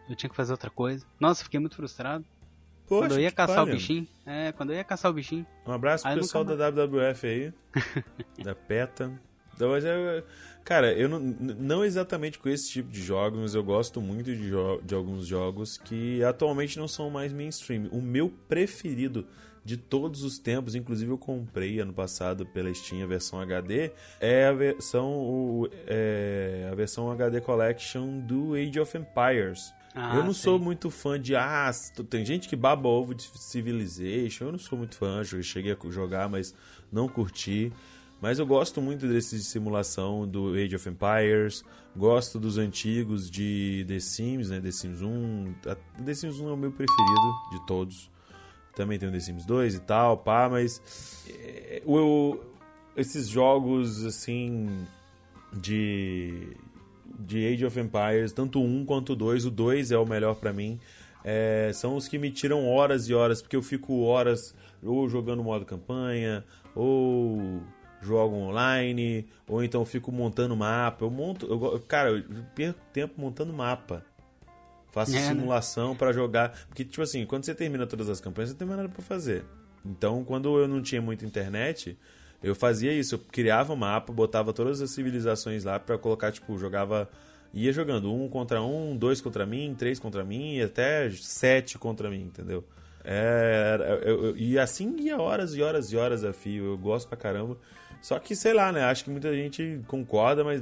Eu 0.08 0.16
tinha 0.16 0.30
que 0.30 0.36
fazer 0.36 0.52
outra 0.54 0.70
coisa. 0.70 1.06
Nossa, 1.20 1.44
fiquei 1.44 1.60
muito 1.60 1.76
frustrado. 1.76 2.24
Poxa, 2.88 3.08
quando 3.08 3.12
eu 3.14 3.20
ia 3.20 3.32
caçar 3.32 3.64
o 3.64 3.66
bichinho. 3.66 4.08
É, 4.26 4.52
quando 4.54 4.70
eu 4.72 4.76
ia 4.78 4.84
caçar 4.84 5.12
o 5.12 5.14
bichinho. 5.14 5.46
Um 5.66 5.72
abraço 5.72 6.04
pro 6.04 6.16
pessoal 6.16 6.44
da 6.44 6.70
WWF 6.70 7.28
aí. 7.28 7.54
da 8.44 8.56
PETA. 8.56 9.12
Então, 9.54 9.72
cara, 10.64 10.94
eu 10.94 11.10
não, 11.10 11.20
não 11.20 11.84
exatamente 11.84 12.38
com 12.38 12.48
esse 12.48 12.70
tipo 12.70 12.92
de 12.92 13.02
jogos, 13.02 13.40
mas 13.40 13.56
eu 13.56 13.64
gosto 13.64 14.00
muito 14.00 14.36
de, 14.36 14.50
jo 14.50 14.80
de 14.84 14.94
alguns 14.94 15.26
jogos 15.26 15.78
que 15.78 16.24
atualmente 16.24 16.78
não 16.78 16.88
são 16.88 17.10
mais 17.10 17.34
mainstream. 17.34 17.88
O 17.92 18.02
meu 18.02 18.30
preferido 18.48 19.26
de 19.66 19.76
todos 19.76 20.24
os 20.24 20.40
tempos, 20.40 20.76
inclusive 20.76 21.12
eu 21.12 21.18
comprei 21.18 21.80
ano 21.80 21.92
passado 21.92 22.46
pela 22.46 22.74
Steam 22.74 23.04
a 23.04 23.06
versão 23.06 23.42
HD, 23.42 23.92
é 24.22 24.46
a 24.46 24.54
versão, 24.54 25.12
o, 25.12 25.70
é 25.86 26.70
a 26.72 26.76
versão 26.76 27.12
HD 27.12 27.42
Collection 27.42 28.20
do 28.20 28.54
Age 28.54 28.80
of 28.80 28.98
Empires. 28.98 29.74
Ah, 30.00 30.16
eu 30.16 30.24
não 30.24 30.32
sim. 30.32 30.42
sou 30.42 30.60
muito 30.60 30.92
fã 30.92 31.20
de. 31.20 31.36
Ah, 31.36 31.72
tem 32.08 32.24
gente 32.24 32.48
que 32.48 32.56
baba 32.56 32.88
ovo 32.88 33.16
de 33.16 33.24
Civilization. 33.24 34.46
Eu 34.46 34.52
não 34.52 34.60
sou 34.60 34.78
muito 34.78 34.96
fã, 34.96 35.24
eu 35.34 35.42
cheguei 35.42 35.72
a 35.72 35.90
jogar, 35.90 36.30
mas 36.30 36.54
não 36.92 37.10
curti. 37.10 37.74
Mas 38.22 38.38
eu 38.38 38.46
gosto 38.46 38.80
muito 38.80 39.08
desses 39.08 39.44
de 39.44 39.48
simulação 39.48 40.28
do 40.28 40.54
Age 40.54 40.76
of 40.76 40.88
Empires. 40.88 41.64
Gosto 41.96 42.40
dos 42.40 42.60
antigos 42.60 43.30
de 43.30 43.86
The 43.88 44.00
Sims, 44.00 44.52
né? 44.52 44.62
The 44.62 44.72
Sims 44.72 45.02
1. 45.02 45.56
The 46.06 46.14
Sims 46.14 46.40
1 46.40 46.48
é 46.48 46.54
o 46.54 46.58
meu 46.58 46.72
preferido 46.72 47.34
de 47.52 47.66
todos. 47.66 48.12
Também 48.76 49.00
tem 49.00 49.10
o 49.10 49.12
The 49.12 49.20
Sims 49.20 49.46
2 49.48 49.76
e 49.76 49.80
tal, 49.80 50.18
pá, 50.18 50.48
mas 50.48 50.80
é, 51.28 51.82
o, 51.84 52.40
esses 52.96 53.28
jogos 53.28 54.06
assim 54.06 54.86
de 55.52 56.56
de 57.20 57.48
Age 57.48 57.66
of 57.66 57.80
Empires, 57.80 58.32
tanto 58.32 58.62
um 58.62 58.86
quanto 58.86 59.16
dois, 59.16 59.46
o 59.46 59.52
dois 59.52 59.92
é 59.92 59.98
o 59.98 60.06
melhor 60.06 60.36
para 60.36 60.54
mim. 60.54 60.80
É, 61.24 61.72
são 61.74 61.96
os 61.96 62.08
que 62.08 62.18
me 62.18 62.32
tiram 62.32 62.68
horas 62.68 63.10
e 63.10 63.14
horas, 63.14 63.42
porque 63.42 63.56
eu 63.56 63.62
fico 63.62 64.02
horas 64.02 64.56
ou 64.82 65.10
jogando 65.10 65.44
modo 65.44 65.66
campanha, 65.66 66.44
ou 66.76 67.62
jogo 68.02 68.36
online, 68.36 69.28
ou 69.48 69.64
então 69.64 69.84
fico 69.86 70.12
montando 70.12 70.56
mapa. 70.56 71.04
Eu 71.04 71.10
monto, 71.10 71.46
eu, 71.48 71.80
cara, 71.82 72.12
eu 72.12 72.24
perco 72.56 72.80
tempo 72.94 73.20
montando 73.20 73.52
mapa. 73.52 74.06
Faço 74.92 75.16
é, 75.16 75.20
né? 75.20 75.28
simulação 75.28 75.92
né? 75.92 75.96
para 75.98 76.14
jogar. 76.14 76.58
Porque, 76.68 76.86
tipo 76.86 77.02
assim, 77.02 77.26
quando 77.26 77.44
você 77.44 77.54
termina 77.54 77.86
todas 77.86 78.10
as 78.10 78.22
campanhas, 78.22 78.50
você 78.50 78.54
não 78.54 78.60
tem 78.60 78.68
mais 78.68 78.80
nada 78.80 78.90
pra 78.90 79.04
fazer. 79.04 79.44
Então, 79.86 80.24
quando 80.24 80.58
eu 80.58 80.68
não 80.68 80.82
tinha 80.82 81.02
muita 81.02 81.26
internet, 81.26 81.98
eu 82.42 82.56
fazia 82.56 82.92
isso. 82.94 83.16
Eu 83.16 83.20
criava 83.20 83.74
um 83.74 83.76
mapa, 83.76 84.14
botava 84.14 84.54
todas 84.54 84.82
as 84.82 84.92
civilizações 84.92 85.64
lá 85.64 85.80
para 85.80 85.98
colocar, 85.98 86.32
tipo, 86.32 86.58
jogava. 86.58 87.10
Ia 87.54 87.72
jogando 87.72 88.14
um 88.14 88.28
contra 88.28 88.62
um, 88.62 88.96
dois 88.96 89.22
contra 89.22 89.46
mim, 89.46 89.74
três 89.78 90.00
contra 90.00 90.24
mim, 90.24 90.58
e 90.58 90.62
até 90.62 91.10
sete 91.12 91.78
contra 91.78 92.10
mim, 92.10 92.24
entendeu? 92.24 92.64
É, 93.04 94.02
eu, 94.04 94.26
eu, 94.26 94.38
e 94.38 94.60
assim 94.60 94.98
ia 95.00 95.18
horas 95.18 95.56
e 95.56 95.62
horas 95.62 95.92
e 95.94 95.98
horas 95.98 96.24
a 96.26 96.34
fio. 96.34 96.66
Eu 96.66 96.78
gosto 96.78 97.08
pra 97.08 97.18
caramba. 97.18 97.58
Só 98.02 98.20
que, 98.20 98.36
sei 98.36 98.54
lá, 98.54 98.72
né? 98.72 98.84
Acho 98.84 99.06
que 99.06 99.10
muita 99.10 99.34
gente 99.34 99.82
concorda, 99.88 100.44
mas 100.44 100.62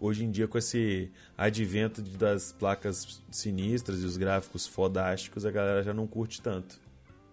hoje 0.00 0.24
em 0.24 0.30
dia 0.30 0.46
com 0.46 0.58
esse 0.58 1.10
advento 1.38 2.02
das 2.02 2.52
placas 2.52 3.22
sinistras 3.30 4.02
e 4.02 4.04
os 4.04 4.16
gráficos 4.16 4.66
fodásticos, 4.66 5.46
a 5.46 5.50
galera 5.50 5.82
já 5.82 5.94
não 5.94 6.06
curte 6.06 6.42
tanto. 6.42 6.78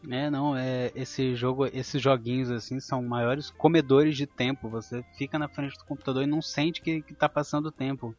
É, 0.09 0.29
não, 0.29 0.55
é 0.55 0.91
esse 0.95 1.35
jogo, 1.35 1.65
esses 1.67 2.01
joguinhos 2.01 2.51
assim 2.51 2.79
são 2.79 3.01
maiores 3.01 3.49
comedores 3.49 4.17
de 4.17 4.27
tempo. 4.27 4.69
Você 4.69 5.03
fica 5.17 5.39
na 5.39 5.47
frente 5.47 5.77
do 5.77 5.85
computador 5.85 6.23
e 6.23 6.27
não 6.27 6.41
sente 6.41 6.81
que, 6.81 7.01
que 7.01 7.13
tá 7.13 7.29
passando 7.29 7.67
o 7.67 7.71
tempo. 7.71 8.13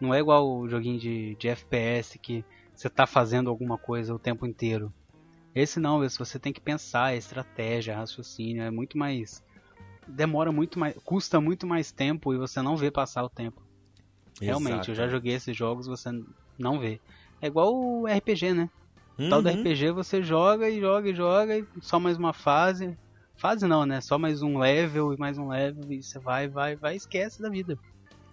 Não 0.00 0.12
é 0.12 0.18
igual 0.18 0.46
o 0.46 0.68
joguinho 0.68 0.98
de, 0.98 1.34
de 1.36 1.48
FPS 1.48 2.18
que 2.18 2.44
você 2.74 2.90
tá 2.90 3.06
fazendo 3.06 3.48
alguma 3.48 3.78
coisa 3.78 4.14
o 4.14 4.18
tempo 4.18 4.46
inteiro. 4.46 4.92
Esse 5.54 5.78
não, 5.78 6.04
esse 6.04 6.18
você 6.18 6.38
tem 6.38 6.52
que 6.52 6.60
pensar, 6.60 7.14
é 7.14 7.16
estratégia, 7.16 7.96
raciocínio, 7.96 8.62
é 8.62 8.70
muito 8.70 8.98
mais 8.98 9.42
demora 10.06 10.52
muito 10.52 10.78
mais, 10.78 10.94
custa 11.02 11.40
muito 11.40 11.66
mais 11.66 11.90
tempo 11.90 12.34
e 12.34 12.36
você 12.36 12.60
não 12.60 12.76
vê 12.76 12.90
passar 12.90 13.24
o 13.24 13.30
tempo. 13.30 13.62
Realmente, 14.40 14.74
Exato. 14.74 14.90
eu 14.90 14.94
já 14.94 15.08
joguei 15.08 15.34
esses 15.34 15.56
jogos, 15.56 15.86
você 15.86 16.10
não 16.58 16.78
vê. 16.78 17.00
É 17.40 17.46
igual 17.46 17.74
o 17.74 18.06
RPG, 18.06 18.52
né? 18.52 18.68
Uhum. 19.18 19.28
Tal 19.30 19.42
do 19.42 19.48
RPG 19.48 19.90
você 19.92 20.22
joga 20.22 20.68
e 20.68 20.80
joga 20.80 21.08
e 21.08 21.14
joga 21.14 21.56
e 21.58 21.66
só 21.80 22.00
mais 22.00 22.16
uma 22.16 22.32
fase. 22.32 22.96
Fase 23.36 23.66
não, 23.66 23.84
né? 23.86 24.00
Só 24.00 24.18
mais 24.18 24.42
um 24.42 24.58
level 24.58 25.12
e 25.12 25.16
mais 25.18 25.38
um 25.38 25.48
level 25.48 25.84
e 25.92 26.02
você 26.02 26.18
vai, 26.18 26.48
vai, 26.48 26.76
vai, 26.76 26.96
esquece 26.96 27.40
da 27.42 27.48
vida. 27.48 27.78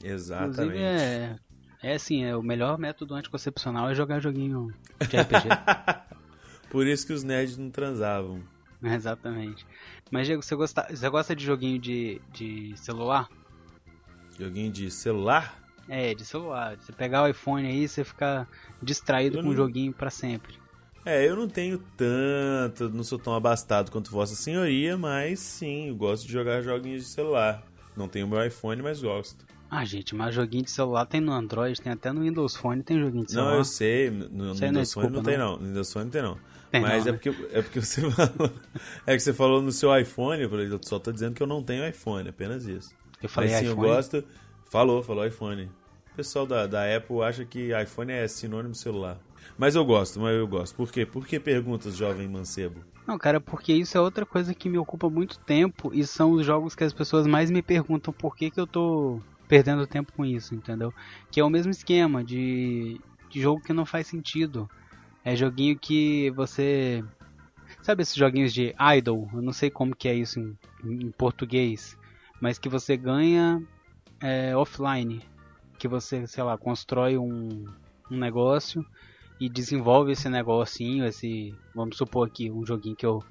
Exatamente. 0.03 0.53
Inclusive, 0.61 0.79
é, 0.83 1.35
é 1.83 1.93
assim, 1.93 2.23
é, 2.23 2.35
o 2.35 2.41
melhor 2.41 2.77
método 2.79 3.13
anticoncepcional 3.15 3.89
é 3.89 3.95
jogar 3.95 4.19
joguinho 4.19 4.67
de 5.07 5.17
RPG. 5.17 5.49
Por 6.69 6.87
isso 6.87 7.05
que 7.05 7.13
os 7.13 7.23
nerds 7.23 7.57
não 7.57 7.69
transavam. 7.69 8.41
Exatamente. 8.81 9.65
Mas, 10.09 10.25
Diego, 10.27 10.41
você 10.41 10.55
gosta, 10.55 10.87
você 10.89 11.09
gosta 11.09 11.35
de 11.35 11.45
joguinho 11.45 11.77
de, 11.79 12.19
de 12.31 12.73
celular? 12.77 13.27
Joguinho 14.39 14.71
de 14.71 14.89
celular? 14.89 15.59
É, 15.89 16.13
de 16.15 16.23
celular. 16.25 16.77
Você 16.77 16.91
pegar 16.91 17.23
o 17.23 17.27
iPhone 17.27 17.67
aí, 17.67 17.87
você 17.87 18.03
fica 18.03 18.47
distraído 18.81 19.37
Eu 19.37 19.41
com 19.43 19.49
o 19.49 19.51
não- 19.51 19.57
joguinho 19.57 19.91
pra 19.93 20.09
sempre. 20.09 20.60
É, 21.05 21.27
eu 21.27 21.35
não 21.35 21.47
tenho 21.47 21.79
tanto, 21.97 22.89
não 22.89 23.03
sou 23.03 23.17
tão 23.17 23.33
abastado 23.33 23.91
quanto 23.91 24.11
Vossa 24.11 24.35
Senhoria, 24.35 24.97
mas 24.97 25.39
sim, 25.39 25.89
eu 25.89 25.95
gosto 25.95 26.27
de 26.27 26.31
jogar 26.31 26.61
joguinhos 26.61 27.03
de 27.03 27.09
celular. 27.09 27.63
Não 27.97 28.07
tenho 28.07 28.27
meu 28.27 28.45
iPhone, 28.45 28.81
mas 28.81 29.01
gosto. 29.01 29.45
Ah, 29.69 29.83
gente, 29.85 30.13
mas 30.13 30.35
joguinho 30.35 30.63
de 30.63 30.71
celular 30.71 31.05
tem 31.05 31.21
no 31.21 31.31
Android, 31.31 31.79
tem 31.81 31.93
até 31.93 32.11
no 32.11 32.21
Windows 32.21 32.55
Phone, 32.55 32.83
tem 32.83 32.99
joguinho 32.99 33.25
de 33.25 33.33
Não, 33.33 33.43
celular. 33.43 33.57
eu 33.57 33.63
sei, 33.63 34.11
no, 34.11 34.27
no 34.29 34.29
não 34.29 34.51
é 34.51 34.53
Windows 34.53 34.93
Phone 34.93 35.07
não 35.07 35.21
desculpa, 35.21 35.23
tem 35.23 35.37
não. 35.37 35.51
não. 35.53 35.57
No 35.59 35.67
Windows 35.67 35.93
Phone 35.93 36.05
não 36.05 36.11
tem 36.11 36.21
não. 36.21 36.37
Tem 36.71 36.81
mas 36.81 37.05
não, 37.05 37.09
é, 37.09 37.11
né? 37.13 37.19
porque, 37.19 37.29
é 37.51 37.61
porque 37.61 37.81
você 37.81 38.01
falou. 38.11 38.51
É 39.07 39.13
que 39.15 39.19
você 39.21 39.33
falou 39.33 39.61
no 39.61 39.71
seu 39.71 39.97
iPhone, 39.97 40.43
eu 40.43 40.49
falei, 40.49 40.67
eu 40.71 40.79
só 40.83 40.99
tô 40.99 41.11
dizendo 41.11 41.33
que 41.33 41.41
eu 41.41 41.47
não 41.47 41.63
tenho 41.63 41.87
iPhone, 41.87 42.29
apenas 42.29 42.65
isso. 42.65 42.93
Eu 43.23 43.29
falei 43.29 43.49
mas 43.49 43.59
sim, 43.59 43.65
iPhone. 43.71 43.87
eu 43.87 43.93
gosto. 43.95 44.23
Falou, 44.69 45.01
falou 45.01 45.25
iPhone. 45.25 45.69
O 46.13 46.15
pessoal 46.15 46.45
da, 46.45 46.67
da 46.67 46.95
Apple 46.95 47.21
acha 47.21 47.45
que 47.45 47.71
iPhone 47.81 48.11
é 48.11 48.27
sinônimo 48.27 48.73
de 48.73 48.77
celular. 48.77 49.17
Mas 49.57 49.75
eu 49.75 49.85
gosto, 49.85 50.19
mas 50.19 50.35
eu 50.35 50.47
gosto. 50.47 50.75
Por 50.75 50.91
quê? 50.91 51.05
Por 51.05 51.25
que 51.25 51.39
perguntas, 51.39 51.95
jovem 51.95 52.27
mancebo? 52.27 52.81
Não, 53.07 53.17
cara, 53.17 53.41
porque 53.41 53.73
isso 53.73 53.97
é 53.97 54.01
outra 54.01 54.25
coisa 54.25 54.53
que 54.53 54.69
me 54.69 54.77
ocupa 54.77 55.09
muito 55.09 55.39
tempo 55.39 55.91
e 55.93 56.05
são 56.05 56.31
os 56.31 56.45
jogos 56.45 56.75
que 56.75 56.83
as 56.83 56.93
pessoas 56.93 57.27
mais 57.27 57.49
me 57.49 57.61
perguntam 57.61 58.13
por 58.13 58.35
que, 58.35 58.49
que 58.49 58.59
eu 58.59 58.67
tô 58.67 59.19
perdendo 59.47 59.85
tempo 59.85 60.13
com 60.13 60.23
isso, 60.23 60.55
entendeu? 60.55 60.93
Que 61.29 61.39
é 61.39 61.43
o 61.43 61.49
mesmo 61.49 61.71
esquema 61.71 62.23
de, 62.23 63.01
de 63.29 63.41
jogo 63.41 63.61
que 63.61 63.73
não 63.73 63.85
faz 63.85 64.07
sentido. 64.07 64.69
É 65.23 65.35
joguinho 65.35 65.77
que 65.77 66.31
você. 66.31 67.03
Sabe 67.81 68.03
esses 68.03 68.15
joguinhos 68.15 68.53
de 68.53 68.73
idle? 68.97 69.27
Eu 69.33 69.41
não 69.41 69.51
sei 69.51 69.69
como 69.69 69.95
que 69.95 70.07
é 70.07 70.13
isso 70.13 70.39
em, 70.39 70.57
em 70.83 71.11
português. 71.11 71.97
Mas 72.39 72.57
que 72.57 72.69
você 72.69 72.95
ganha 72.95 73.61
é, 74.21 74.55
offline. 74.55 75.21
Que 75.77 75.87
você, 75.87 76.25
sei 76.27 76.43
lá, 76.43 76.57
constrói 76.57 77.17
um, 77.17 77.65
um 78.09 78.17
negócio 78.17 78.85
e 79.41 79.49
desenvolve 79.49 80.11
esse 80.11 80.29
negocinho, 80.29 81.03
esse, 81.03 81.55
vamos 81.73 81.97
supor 81.97 82.27
aqui, 82.27 82.51
um 82.51 82.63
joguinho 82.63 82.95
que 82.95 83.07
eu 83.07 83.23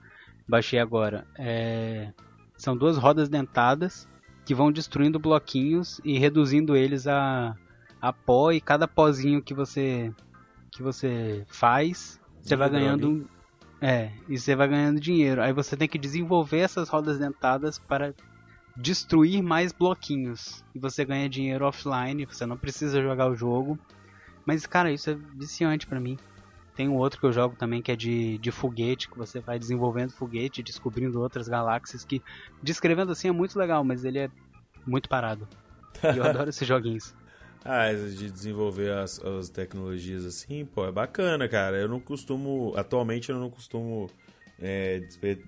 baixei 0.46 0.81
agora. 0.81 1.25
É, 1.38 2.12
são 2.57 2.77
duas 2.77 2.99
rodas 2.99 3.29
dentadas 3.29 4.09
que 4.44 4.53
vão 4.53 4.73
destruindo 4.73 5.20
bloquinhos 5.20 6.01
e 6.05 6.18
reduzindo 6.18 6.77
eles 6.77 7.07
a, 7.07 7.55
a 8.03 8.12
pó 8.12 8.51
e 8.51 8.61
cada 8.61 8.88
pozinho 8.88 9.40
que 9.40 9.55
você 9.55 10.12
que 10.73 10.83
você 10.83 11.44
faz, 11.49 12.20
você 12.40 12.57
vai 12.57 12.68
ganhando 12.68 13.29
é, 13.81 14.11
e 14.29 14.37
você 14.37 14.57
vai 14.57 14.66
ganhando 14.66 14.99
dinheiro. 14.99 15.40
Aí 15.40 15.53
você 15.53 15.77
tem 15.77 15.88
que 15.88 15.99
desenvolver 15.99 16.59
essas 16.59 16.88
rodas 16.88 17.20
dentadas 17.20 17.79
para 17.79 18.12
destruir 18.77 19.42
mais 19.42 19.73
bloquinhos. 19.73 20.64
E 20.75 20.79
você 20.81 21.05
ganha 21.05 21.29
dinheiro 21.29 21.64
offline, 21.64 22.27
você 22.27 22.44
não 22.46 22.57
precisa 22.57 23.01
jogar 23.01 23.31
o 23.31 23.37
jogo. 23.37 23.79
Mas, 24.44 24.66
cara, 24.66 24.92
isso 24.92 25.11
é 25.11 25.14
viciante 25.37 25.87
pra 25.87 26.00
mim. 26.00 26.18
Tem 26.74 26.88
um 26.88 26.96
outro 26.96 27.20
que 27.20 27.26
eu 27.26 27.33
jogo 27.33 27.57
também 27.57 27.83
que 27.83 27.92
é 27.92 27.96
de, 27.96 28.38
de 28.38 28.50
foguete, 28.50 29.09
que 29.11 29.18
você 29.18 29.40
vai 29.40 29.59
desenvolvendo 29.59 30.12
foguete, 30.12 30.62
descobrindo 30.62 31.20
outras 31.20 31.48
galáxias, 31.48 32.05
que 32.05 32.22
descrevendo 32.62 33.12
assim 33.12 33.29
é 33.29 33.33
muito 33.33 33.59
legal, 33.59 33.85
mas 33.85 34.05
ele 34.05 34.18
é 34.18 34.31
muito 34.87 35.09
parado. 35.09 35.46
E 36.03 36.16
eu 36.16 36.24
adoro 36.24 36.48
esses 36.48 36.66
joguinhos. 36.66 37.14
Ah, 37.64 37.92
de 37.92 38.31
desenvolver 38.31 38.90
as, 38.92 39.22
as 39.22 39.50
tecnologias 39.50 40.24
assim, 40.24 40.64
pô, 40.64 40.87
é 40.87 40.92
bacana, 40.92 41.46
cara. 41.48 41.76
Eu 41.76 41.88
não 41.88 42.00
costumo, 42.00 42.72
atualmente 42.74 43.29
eu 43.29 43.38
não 43.38 43.50
costumo 43.50 44.09
é, 44.59 45.03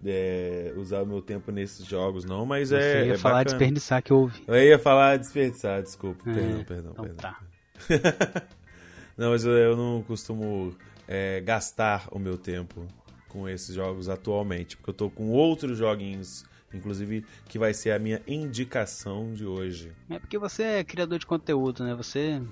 é, 0.05 0.75
usar 0.77 1.03
o 1.03 1.07
meu 1.07 1.23
tempo 1.23 1.51
nesses 1.51 1.87
jogos, 1.87 2.25
não, 2.25 2.45
mas 2.45 2.69
Você 2.69 2.77
é, 2.77 3.07
ia 3.07 3.15
é 3.15 3.19
falar 3.19 3.39
bacana. 3.39 3.59
desperdiçar 3.59 4.03
que 4.03 4.13
houve. 4.13 4.43
Eu 4.47 4.57
ia 4.57 4.79
falar 4.79 5.19
desperdiçar, 5.19 5.83
desculpa. 5.83 6.29
É, 6.31 6.35
perdão, 6.35 6.65
perdão, 6.65 6.93
então 6.93 7.05
perdão. 7.05 7.21
tá. 7.23 8.53
Não, 9.23 9.31
mas 9.31 9.45
eu, 9.45 9.77
não 9.77 10.03
costumo 10.03 10.75
é, 11.07 11.41
gastar 11.43 12.09
o 12.11 12.19
meu 12.19 12.37
tempo 12.37 12.85
com 13.29 13.49
esses 13.49 13.73
jogos 13.73 14.09
atualmente, 14.09 14.77
porque 14.77 14.91
eu 14.91 14.95
tô 14.95 15.09
com 15.09 15.31
outros 15.31 15.79
joguinhos, 15.79 16.45
inclusive, 16.75 17.25
que 17.45 17.57
vai 17.57 17.73
ser 17.73 17.93
a 17.93 18.01
minha 18.01 18.21
indicação 18.27 19.33
de 19.33 19.47
hoje. 19.47 19.93
É 20.11 20.19
porque 20.19 20.37
você 20.37 20.65
é 20.65 20.83
criador 20.83 21.21
de 21.21 21.27
conteúdo, 21.27 21.85
né? 21.85 21.95
Você 21.95 22.43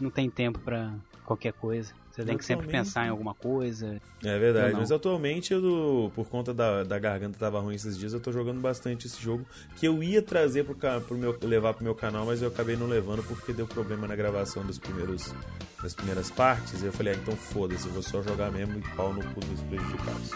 não 0.00 0.10
tem 0.10 0.30
tempo 0.30 0.60
pra 0.60 0.94
qualquer 1.24 1.54
coisa. 1.54 1.92
Você 2.12 2.24
tem 2.24 2.36
que 2.36 2.44
sempre 2.44 2.66
pensar 2.66 3.06
em 3.06 3.08
alguma 3.08 3.32
coisa. 3.34 3.98
É 4.22 4.38
verdade, 4.38 4.74
mas 4.74 4.92
atualmente, 4.92 5.54
eu, 5.54 6.12
por 6.14 6.28
conta 6.28 6.52
da, 6.52 6.84
da 6.84 6.98
garganta 6.98 7.38
tava 7.38 7.58
ruim 7.58 7.74
esses 7.74 7.96
dias, 7.96 8.12
eu 8.12 8.20
tô 8.20 8.30
jogando 8.30 8.60
bastante 8.60 9.06
esse 9.06 9.20
jogo 9.20 9.46
que 9.76 9.86
eu 9.88 10.02
ia 10.02 10.20
trazer 10.20 10.64
pro, 10.64 10.76
pro 11.00 11.16
meu, 11.16 11.38
levar 11.42 11.72
pro 11.72 11.82
meu 11.82 11.94
canal, 11.94 12.26
mas 12.26 12.42
eu 12.42 12.48
acabei 12.48 12.76
não 12.76 12.86
levando 12.86 13.22
porque 13.22 13.54
deu 13.54 13.66
problema 13.66 14.06
na 14.06 14.14
gravação 14.14 14.62
dos 14.62 14.78
primeiros, 14.78 15.34
das 15.82 15.94
primeiras 15.94 16.30
partes. 16.30 16.82
E 16.82 16.86
eu 16.86 16.92
falei, 16.92 17.14
ah, 17.14 17.16
então 17.16 17.34
foda-se, 17.34 17.86
eu 17.86 17.92
vou 17.94 18.02
só 18.02 18.22
jogar 18.22 18.52
mesmo 18.52 18.78
e 18.78 18.82
pau 18.94 19.14
no 19.14 19.24
cu 19.32 19.40
dos 19.40 19.62
prejudicados. 19.62 20.32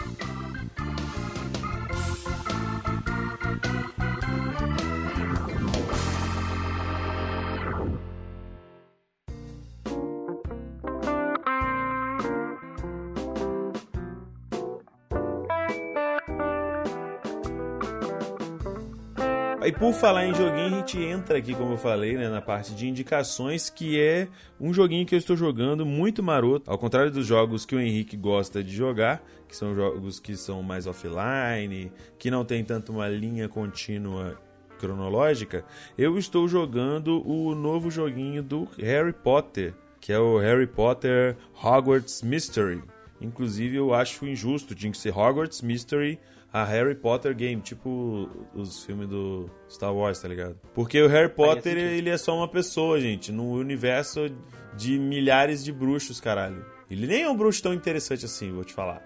E 19.67 19.71
por 19.73 19.91
falar 19.91 20.25
em 20.25 20.33
joguinho, 20.33 20.67
a 20.67 20.77
gente 20.77 20.97
entra 20.97 21.37
aqui, 21.37 21.53
como 21.53 21.73
eu 21.73 21.77
falei, 21.77 22.15
né, 22.15 22.29
na 22.29 22.39
parte 22.39 22.73
de 22.73 22.87
indicações, 22.87 23.69
que 23.69 23.99
é 23.99 24.29
um 24.57 24.73
joguinho 24.73 25.05
que 25.05 25.13
eu 25.13 25.19
estou 25.19 25.35
jogando 25.35 25.85
muito 25.85 26.23
maroto. 26.23 26.71
Ao 26.71 26.77
contrário 26.77 27.11
dos 27.11 27.27
jogos 27.27 27.65
que 27.65 27.75
o 27.75 27.79
Henrique 27.81 28.15
gosta 28.15 28.63
de 28.63 28.73
jogar, 28.73 29.21
que 29.45 29.53
são 29.53 29.75
jogos 29.75 30.21
que 30.21 30.37
são 30.37 30.63
mais 30.63 30.87
offline, 30.87 31.91
que 32.17 32.31
não 32.31 32.45
tem 32.45 32.63
tanto 32.63 32.93
uma 32.93 33.09
linha 33.09 33.49
contínua 33.49 34.39
cronológica, 34.79 35.65
eu 35.97 36.17
estou 36.17 36.47
jogando 36.47 37.21
o 37.29 37.53
novo 37.53 37.91
joguinho 37.91 38.41
do 38.41 38.69
Harry 38.79 39.11
Potter, 39.11 39.73
que 39.99 40.13
é 40.13 40.19
o 40.19 40.37
Harry 40.37 40.67
Potter 40.67 41.35
Hogwarts 41.61 42.21
Mystery. 42.21 42.81
Inclusive, 43.19 43.75
eu 43.75 43.93
acho 43.93 44.25
injusto, 44.25 44.73
tinha 44.73 44.93
que 44.93 44.97
ser 44.97 45.11
Hogwarts 45.11 45.61
Mystery 45.61 46.17
a 46.61 46.65
Harry 46.65 46.95
Potter 46.95 47.35
Game, 47.35 47.61
tipo 47.61 48.29
os 48.53 48.83
filmes 48.83 49.07
do 49.07 49.49
Star 49.69 49.93
Wars, 49.93 50.19
tá 50.19 50.27
ligado? 50.27 50.57
Porque 50.73 51.01
o 51.01 51.07
Harry 51.07 51.29
Potter, 51.29 51.77
ele 51.77 52.09
é 52.09 52.17
só 52.17 52.35
uma 52.35 52.47
pessoa, 52.47 52.99
gente, 52.99 53.31
no 53.31 53.51
universo 53.51 54.29
de 54.75 54.97
milhares 54.97 55.63
de 55.63 55.71
bruxos, 55.71 56.19
caralho. 56.19 56.65
Ele 56.89 57.05
nem 57.05 57.23
é 57.23 57.29
um 57.29 57.35
bruxo 57.35 57.61
tão 57.61 57.73
interessante 57.73 58.25
assim, 58.25 58.51
vou 58.51 58.63
te 58.63 58.73
falar. 58.73 59.01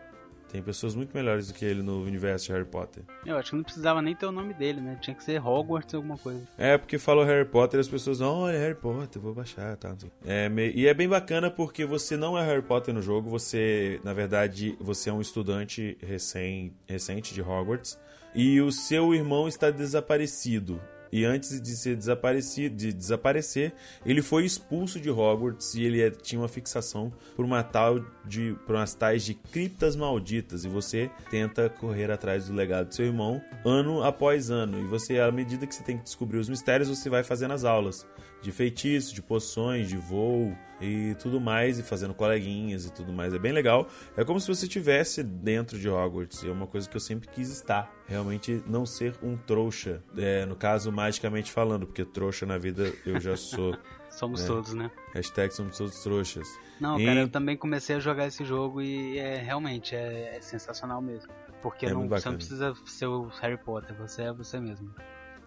Tem 0.52 0.62
pessoas 0.62 0.96
muito 0.96 1.16
melhores 1.16 1.48
do 1.48 1.54
que 1.54 1.64
ele 1.64 1.82
no 1.82 2.04
universo 2.04 2.48
de 2.48 2.52
Harry 2.52 2.66
Potter. 2.66 3.04
Eu 3.26 3.38
acho 3.38 3.52
que 3.52 3.56
não 3.56 3.64
precisava 3.64 4.02
nem 4.02 4.14
ter 4.16 4.26
o 4.26 4.32
nome 4.32 4.54
dele, 4.54 4.82
né? 4.82 4.98
Tinha 5.02 5.16
que 5.16 5.24
ser 5.24 5.40
Hogwarts 5.42 5.94
alguma 5.96 6.18
coisa. 6.18 6.42
É, 6.58 6.78
porque 6.78 6.98
falou 6.98 7.24
Harry 7.24 7.46
Potter 7.48 7.80
e 7.80 7.82
as 7.82 7.88
pessoas, 7.88 8.20
olha, 8.20 8.58
Harry 8.58 8.76
Potter, 8.76 9.22
vou 9.22 9.34
baixar, 9.34 9.78
tá? 9.78 9.96
É, 10.26 10.50
me- 10.50 10.72
e 10.72 10.88
é 10.88 10.94
bem 10.94 11.08
bacana 11.08 11.50
porque 11.50 11.86
você 11.86 12.18
não 12.18 12.38
é 12.38 12.46
Harry 12.46 12.62
Potter 12.62 12.94
no 12.94 13.02
jogo, 13.02 13.30
você, 13.30 14.00
na 14.04 14.14
verdade, 14.14 14.76
você 14.80 15.10
é 15.10 15.14
um 15.14 15.22
estudante 15.22 15.98
recém, 16.02 16.74
recente 16.88 17.34
de 17.34 17.42
Hogwarts 17.42 17.98
e 18.36 18.60
o 18.62 18.72
seu 18.72 19.14
irmão 19.14 19.48
está 19.48 19.70
desaparecido. 19.72 20.82
E 21.12 21.26
antes 21.26 21.62
de 21.62 21.76
ser 21.76 21.96
desaparecido, 21.96 22.76
de 22.76 22.94
desaparecer, 22.94 23.74
ele 24.06 24.22
foi 24.22 24.46
expulso 24.46 25.00
de 25.00 25.10
Hogwarts 25.10 25.76
e 25.76 25.84
ele 25.84 26.02
é- 26.02 26.10
tinha 26.10 26.40
uma 26.40 26.48
fixação 26.48 27.12
por 27.36 27.44
uma 27.44 27.62
tal 27.64 28.00
de 28.26 28.56
por 28.66 28.76
umas 28.76 28.94
tais 28.94 29.24
de 29.24 29.34
criptas 29.34 29.96
malditas 29.96 30.64
e 30.64 30.70
você 30.70 31.10
tenta 31.30 31.70
correr 31.70 32.10
atrás 32.12 32.48
do 32.48 32.54
legado 32.54 32.88
do 32.88 32.96
seu 32.96 33.06
irmão 33.06 33.42
ano 33.66 34.04
após 34.04 34.50
ano. 34.50 34.80
E 34.80 34.84
você, 34.88 35.20
à 35.20 35.32
medida 35.32 35.68
que 35.68 35.76
você 35.76 35.84
tem 35.84 35.98
que 35.98 36.04
descobrir 36.04 36.38
os 36.38 36.48
mistérios, 36.48 36.88
você 36.90 37.10
vai 37.10 37.24
fazendo 37.24 37.54
as 37.54 37.64
aulas 37.64 38.06
de 38.42 38.52
feitiço, 38.52 39.14
de 39.14 39.22
poções, 39.22 39.88
de 39.90 39.98
voo 39.98 40.58
e 40.80 41.16
tudo 41.22 41.40
mais, 41.40 41.78
e 41.78 41.84
fazendo 41.84 42.14
coleguinhas 42.14 42.86
e 42.86 42.92
tudo 42.92 43.14
mais. 43.14 43.34
É 43.34 43.40
bem 43.40 43.52
legal. 43.52 43.88
É 44.18 44.24
como 44.26 44.40
se 44.40 44.48
você 44.48 44.66
estivesse 44.66 45.22
dentro 45.22 45.78
de 45.78 45.88
Hogwarts. 45.88 46.42
E 46.42 46.48
é 46.50 46.52
uma 46.52 46.66
coisa 46.66 46.90
que 46.90 46.96
eu 46.98 47.02
sempre 47.02 47.28
quis 47.28 47.50
estar. 47.52 47.94
Realmente 48.08 48.64
não 48.66 48.84
ser 48.86 49.16
um 49.22 49.38
trouxa. 49.38 50.02
É, 50.18 50.44
no 50.46 50.56
caso, 50.56 50.92
magicamente 50.92 51.52
falando, 51.52 51.86
porque 51.86 52.04
trouxa 52.04 52.46
na 52.48 52.58
vida 52.58 52.92
eu 53.06 53.20
já 53.20 53.38
sou. 53.38 53.78
Somos 54.10 54.44
É. 54.44 54.48
todos, 54.48 54.74
né? 54.74 54.92
Hashtag 55.14 55.54
somos 55.54 55.78
todos 55.78 56.04
trouxas. 56.04 56.46
Não, 56.82 57.00
E- 57.00 57.06
cara, 57.06 57.22
eu 57.22 57.30
também 57.30 57.56
comecei 57.56 57.96
a 57.96 58.00
jogar 58.00 58.28
esse 58.28 58.44
jogo 58.44 58.82
e 58.82 59.18
é 59.18 59.38
realmente 59.38 59.96
é, 59.96 60.36
é 60.36 60.42
sensacional 60.42 61.02
mesmo. 61.02 61.32
Porque 61.62 61.86
É 61.86 61.94
não, 61.94 62.10
você 62.10 62.28
não 62.28 62.36
precisa 62.36 62.74
ser 62.86 63.06
o 63.06 63.28
Harry 63.42 63.58
Potter, 63.58 63.96
você 63.96 64.24
é 64.24 64.34
você 64.34 64.60
mesmo. 64.60 64.94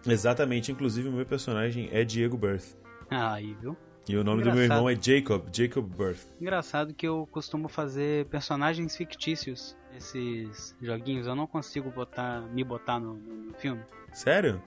Exatamente. 0.07 0.71
Inclusive, 0.71 1.07
o 1.09 1.11
meu 1.11 1.25
personagem 1.25 1.89
é 1.91 2.03
Diego 2.03 2.37
Birth. 2.37 2.75
Aí, 3.09 3.55
viu? 3.61 3.75
E 4.07 4.15
o 4.15 4.23
nome 4.23 4.43
do 4.43 4.51
meu 4.51 4.63
irmão 4.63 4.87
é 4.87 4.95
Jacob, 4.95 5.47
Jacob 5.51 5.85
Birth. 5.95 6.27
Engraçado 6.39 6.93
que 6.93 7.07
eu 7.07 7.27
costumo 7.31 7.67
fazer 7.67 8.25
personagens 8.27 8.95
fictícios 8.95 9.75
nesses 9.91 10.75
joguinhos. 10.79 11.25
Eu 11.25 11.35
não 11.35 11.47
consigo 11.47 11.89
botar, 11.89 12.41
me 12.41 12.63
botar 12.63 12.99
no, 12.99 13.15
no 13.15 13.53
filme. 13.55 13.81
Sério? 14.13 14.61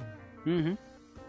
Uhum. 0.44 0.77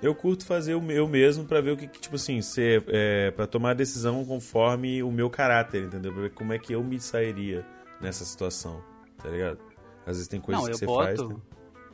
Eu 0.01 0.15
curto 0.15 0.45
fazer 0.45 0.73
o 0.73 0.81
meu 0.81 1.07
mesmo 1.07 1.45
pra 1.45 1.61
ver 1.61 1.71
o 1.71 1.77
que, 1.77 1.87
tipo 1.87 2.15
assim, 2.15 2.41
ser, 2.41 2.83
é, 2.87 3.31
pra 3.31 3.45
tomar 3.45 3.71
a 3.71 3.73
decisão 3.73 4.23
conforme 4.25 5.03
o 5.03 5.11
meu 5.11 5.29
caráter, 5.29 5.83
entendeu? 5.83 6.11
Pra 6.11 6.21
ver 6.23 6.31
como 6.31 6.53
é 6.53 6.57
que 6.57 6.73
eu 6.73 6.83
me 6.83 6.99
sairia 6.99 7.65
nessa 8.01 8.23
situação, 8.23 8.81
tá 9.17 9.29
ligado? 9.29 9.59
Às 10.05 10.15
vezes 10.15 10.27
tem 10.27 10.39
coisas 10.39 10.63
não, 10.63 10.71
que 10.71 10.77
você 10.77 10.85
boto, 10.85 11.05
faz. 11.05 11.21
Né? 11.21 11.35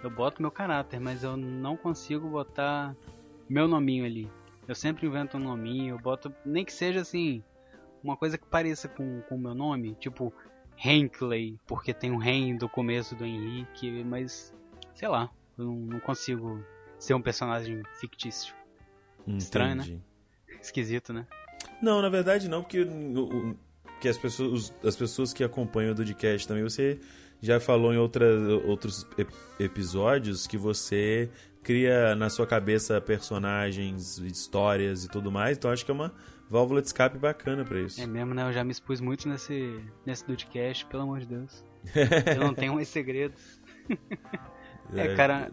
Eu 0.04 0.10
boto 0.10 0.42
meu 0.42 0.52
caráter, 0.52 1.00
mas 1.00 1.24
eu 1.24 1.36
não 1.36 1.76
consigo 1.76 2.28
botar 2.28 2.96
meu 3.50 3.68
nominho 3.68 4.06
ali. 4.06 4.30
Eu 4.68 4.76
sempre 4.76 5.06
invento 5.06 5.38
um 5.38 5.40
nominho, 5.40 5.96
eu 5.96 6.00
boto, 6.00 6.34
nem 6.46 6.66
que 6.66 6.74
seja 6.74 7.02
assim, 7.02 7.44
uma 8.04 8.18
coisa 8.18 8.38
que 8.38 8.46
pareça 8.46 8.88
com 8.88 9.24
o 9.30 9.38
meu 9.38 9.54
nome, 9.54 9.96
tipo 9.96 10.34
Henkley, 10.84 11.60
porque 11.66 11.94
tem 11.94 12.12
um 12.12 12.18
Ren 12.18 12.56
do 12.58 12.68
começo 12.68 13.16
do 13.16 13.26
Henrique, 13.26 14.04
mas 14.04 14.54
sei 14.94 15.08
lá, 15.08 15.30
eu 15.58 15.66
não, 15.66 15.76
não 15.76 16.00
consigo 16.00 16.64
ser 16.98 17.14
um 17.14 17.22
personagem 17.22 17.84
fictício. 18.00 18.56
Entendi. 19.22 19.44
Estranho, 19.44 19.76
né? 19.76 20.00
Esquisito, 20.62 21.14
né? 21.14 21.28
Não, 21.82 22.02
na 22.02 22.10
verdade 22.10 22.48
não, 22.48 22.62
porque 22.62 22.82
o, 22.82 23.52
o, 23.52 23.58
que 24.00 24.08
as 24.08 24.18
pessoas, 24.18 24.74
as 24.84 24.96
pessoas 24.96 25.34
que 25.34 25.44
acompanham 25.44 25.92
o 25.92 25.96
Dudcast 25.96 26.48
também, 26.48 26.64
você 26.64 27.00
já 27.42 27.60
falou 27.60 27.94
em 27.94 27.98
outras, 27.98 28.48
outros 28.66 29.08
episódios 29.60 30.48
que 30.48 30.58
você 30.58 31.30
cria 31.64 32.16
na 32.16 32.30
sua 32.30 32.46
cabeça 32.46 33.02
personagens, 33.02 34.20
histórias 34.20 35.04
e 35.04 35.10
tudo 35.10 35.32
mais, 35.32 35.58
então 35.58 35.72
acho 35.72 35.84
que 35.84 35.92
é 35.92 35.94
uma 35.94 36.14
válvula 36.50 36.82
de 36.82 36.88
escape 36.88 37.18
bacana 37.18 37.66
para 37.66 37.80
isso. 37.80 38.00
É 38.00 38.06
mesmo, 38.06 38.34
né? 38.34 38.48
Eu 38.48 38.54
já 38.54 38.64
me 38.64 38.72
expus 38.72 39.02
muito 39.02 39.28
nesse, 39.28 39.84
nesse 40.06 40.26
Dudcast, 40.26 40.86
pelo 40.86 41.04
amor 41.04 41.20
de 41.20 41.26
Deus. 41.26 41.66
Eu 42.38 42.44
não 42.44 42.54
tenho 42.54 42.76
mais 42.76 42.88
segredos. 42.88 43.60
é, 44.94 45.16
cara, 45.16 45.52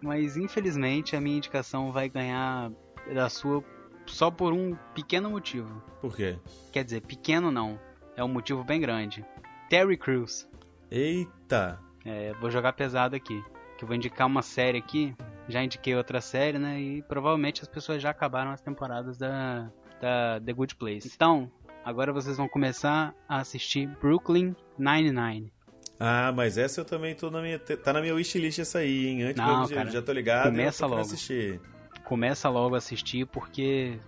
mas 0.00 0.36
infelizmente 0.36 1.14
a 1.14 1.20
minha 1.20 1.36
indicação 1.36 1.92
vai 1.92 2.08
ganhar 2.08 2.72
da 3.12 3.28
sua 3.28 3.62
só 4.06 4.30
por 4.30 4.52
um 4.52 4.76
pequeno 4.94 5.30
motivo. 5.30 5.82
Por 6.00 6.16
quê? 6.16 6.38
Quer 6.72 6.84
dizer, 6.84 7.02
pequeno 7.02 7.50
não. 7.50 7.78
É 8.16 8.24
um 8.24 8.28
motivo 8.28 8.64
bem 8.64 8.80
grande. 8.80 9.24
Terry 9.68 9.96
Crews. 9.96 10.48
Eita! 10.94 11.80
É, 12.04 12.34
vou 12.34 12.50
jogar 12.50 12.74
pesado 12.74 13.16
aqui. 13.16 13.42
Que 13.78 13.84
eu 13.84 13.88
vou 13.88 13.96
indicar 13.96 14.26
uma 14.26 14.42
série 14.42 14.76
aqui. 14.76 15.16
Já 15.48 15.64
indiquei 15.64 15.96
outra 15.96 16.20
série, 16.20 16.58
né? 16.58 16.78
E 16.78 17.02
provavelmente 17.02 17.62
as 17.62 17.68
pessoas 17.68 18.02
já 18.02 18.10
acabaram 18.10 18.50
as 18.50 18.60
temporadas 18.60 19.16
da, 19.16 19.70
da 20.02 20.38
The 20.38 20.52
Good 20.52 20.76
Place. 20.76 21.10
Então, 21.14 21.50
agora 21.82 22.12
vocês 22.12 22.36
vão 22.36 22.46
começar 22.46 23.14
a 23.26 23.38
assistir 23.38 23.86
Brooklyn 24.02 24.54
Nine-Nine. 24.78 25.50
Ah, 25.98 26.30
mas 26.30 26.58
essa 26.58 26.82
eu 26.82 26.84
também 26.84 27.14
tô 27.14 27.30
na 27.30 27.40
minha. 27.40 27.58
Tá 27.58 27.94
na 27.94 28.02
minha 28.02 28.14
wishlist 28.14 28.58
essa 28.58 28.80
aí, 28.80 29.06
hein? 29.06 29.22
Antes 29.22 29.36
Não, 29.36 29.66
cara, 29.68 29.90
já 29.90 30.02
tô 30.02 30.12
ligado. 30.12 30.50
começa 30.50 30.84
logo. 30.84 31.00
assistir. 31.00 31.58
Começa 32.04 32.50
logo 32.50 32.74
a 32.74 32.78
assistir 32.78 33.26
porque 33.28 33.98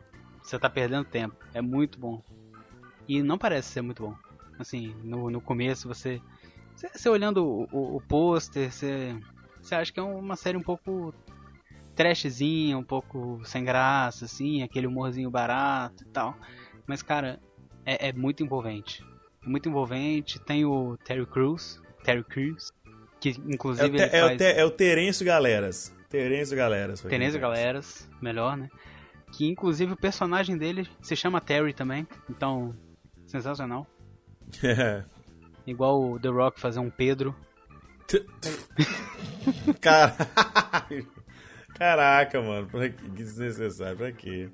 você 0.42 0.58
tá 0.58 0.68
perdendo 0.68 1.06
tempo. 1.06 1.34
É 1.54 1.62
muito 1.62 1.98
bom. 1.98 2.22
E 3.08 3.22
não 3.22 3.38
parece 3.38 3.68
ser 3.68 3.80
muito 3.80 4.02
bom. 4.02 4.14
Assim, 4.58 4.94
no, 5.02 5.30
no 5.30 5.40
começo 5.40 5.88
você. 5.88 6.20
Você, 6.92 7.08
olhando 7.08 7.44
o, 7.44 7.68
o, 7.72 7.96
o 7.96 8.00
pôster, 8.00 8.70
você, 8.70 9.16
você 9.60 9.74
acha 9.74 9.92
que 9.92 10.00
é 10.00 10.02
uma 10.02 10.36
série 10.36 10.56
um 10.56 10.62
pouco 10.62 11.14
trashzinha, 11.94 12.76
um 12.76 12.84
pouco 12.84 13.40
sem 13.44 13.64
graça, 13.64 14.24
assim, 14.24 14.62
aquele 14.62 14.86
humorzinho 14.86 15.30
barato 15.30 16.02
e 16.04 16.06
tal. 16.08 16.36
Mas, 16.86 17.02
cara, 17.02 17.40
é, 17.86 18.08
é 18.08 18.12
muito 18.12 18.42
envolvente. 18.42 19.04
É 19.44 19.48
muito 19.48 19.68
envolvente. 19.68 20.38
Tem 20.40 20.64
o 20.64 20.96
Terry 21.04 21.26
Crews, 21.26 21.80
Terry 22.02 22.24
Crews, 22.24 22.72
que 23.20 23.30
É 23.30 23.32
o, 23.32 23.52
inclusive 23.54 23.96
te, 23.96 24.02
ele 24.02 24.16
é, 24.16 24.24
o 24.24 24.26
faz... 24.26 24.38
te, 24.38 24.44
é 24.44 24.64
o 24.64 24.70
Terêncio 24.70 25.24
Galeras. 25.24 25.94
Terêncio 26.10 26.56
Galeras. 26.56 27.00
conhece. 27.00 27.38
Galeras, 27.38 28.10
melhor, 28.20 28.56
né? 28.56 28.68
Que 29.32 29.46
inclusive 29.48 29.92
o 29.92 29.96
personagem 29.96 30.56
dele 30.56 30.88
se 31.00 31.16
chama 31.16 31.40
Terry 31.40 31.72
também. 31.72 32.06
Então, 32.28 32.74
sensacional. 33.26 33.86
Igual 35.66 36.12
o 36.12 36.20
The 36.20 36.28
Rock 36.28 36.60
fazer 36.60 36.80
um 36.80 36.90
Pedro. 36.90 37.34
Caralho. 39.80 41.06
Caraca, 41.74 42.40
mano. 42.40 42.66
Pra 42.68 42.88
que 42.88 43.08
desnecessário? 43.08 43.96
Pra 43.96 44.12
quê? 44.12 44.48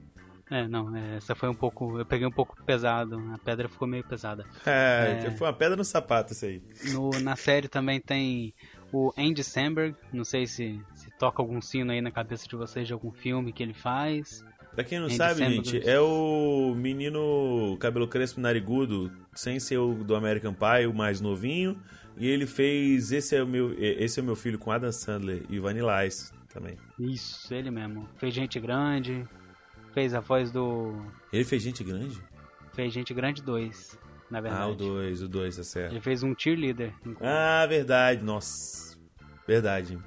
É, 0.50 0.66
não, 0.66 0.96
é, 0.96 1.16
essa 1.16 1.34
foi 1.34 1.48
um 1.48 1.54
pouco. 1.54 1.98
Eu 1.98 2.04
peguei 2.06 2.26
um 2.26 2.30
pouco 2.32 2.56
pesado. 2.64 3.18
A 3.34 3.38
pedra 3.38 3.68
ficou 3.68 3.86
meio 3.86 4.02
pesada. 4.04 4.44
É, 4.66 5.22
É. 5.26 5.30
Foi 5.32 5.46
uma 5.46 5.52
pedra 5.52 5.76
no 5.76 5.84
sapato 5.84 6.32
isso 6.32 6.44
aí. 6.44 6.62
No, 6.92 7.10
na 7.20 7.36
série 7.36 7.68
também 7.68 8.00
tem 8.00 8.52
o 8.92 9.12
Andy 9.16 9.44
Samberg. 9.44 9.94
Não 10.12 10.24
sei 10.24 10.46
se, 10.46 10.80
se 10.94 11.10
toca 11.18 11.40
algum 11.40 11.60
sino 11.60 11.92
aí 11.92 12.00
na 12.00 12.10
cabeça 12.10 12.48
de 12.48 12.56
vocês 12.56 12.86
de 12.86 12.92
algum 12.92 13.12
filme 13.12 13.52
que 13.52 13.62
ele 13.62 13.74
faz. 13.74 14.44
Pra 14.74 14.84
quem 14.84 15.00
não 15.00 15.10
sabe, 15.10 15.44
gente, 15.44 15.88
é 15.88 16.00
o 16.00 16.74
menino 16.76 17.76
cabelo 17.80 18.06
crespo 18.06 18.40
narigudo, 18.40 19.10
sem 19.34 19.58
ser 19.58 19.78
o 19.78 20.04
do 20.04 20.14
American 20.14 20.54
Pie, 20.54 20.86
o 20.86 20.94
mais 20.94 21.20
novinho. 21.20 21.76
E 22.16 22.26
ele 22.26 22.46
fez 22.46 23.12
Esse 23.12 23.36
é 23.36 23.42
o 23.42 23.46
meu, 23.46 23.74
esse 23.78 24.20
é 24.20 24.22
o 24.22 24.26
meu 24.26 24.36
filho 24.36 24.58
com 24.58 24.70
Adam 24.70 24.92
Sandler 24.92 25.42
e 25.48 25.58
Vanilla 25.58 26.06
Ice 26.06 26.32
também. 26.52 26.76
Isso, 26.98 27.52
ele 27.52 27.70
mesmo. 27.70 28.08
Fez 28.16 28.34
gente 28.34 28.60
grande. 28.60 29.26
Fez 29.92 30.14
a 30.14 30.20
voz 30.20 30.52
do. 30.52 30.94
Ele 31.32 31.44
fez 31.44 31.62
gente 31.62 31.82
grande? 31.82 32.20
Fez 32.72 32.92
gente 32.92 33.12
grande 33.12 33.42
2, 33.42 33.98
na 34.30 34.40
verdade. 34.40 34.62
Ah, 34.62 34.68
o 34.68 34.74
2, 34.74 35.22
o 35.22 35.28
2, 35.28 35.56
tá 35.56 35.64
certo. 35.64 35.92
Ele 35.92 36.00
fez 36.00 36.22
um 36.22 36.34
cheerleader. 36.36 36.94
Ah, 37.20 37.66
verdade, 37.66 38.22
nossa. 38.22 38.96
Verdade. 39.46 39.98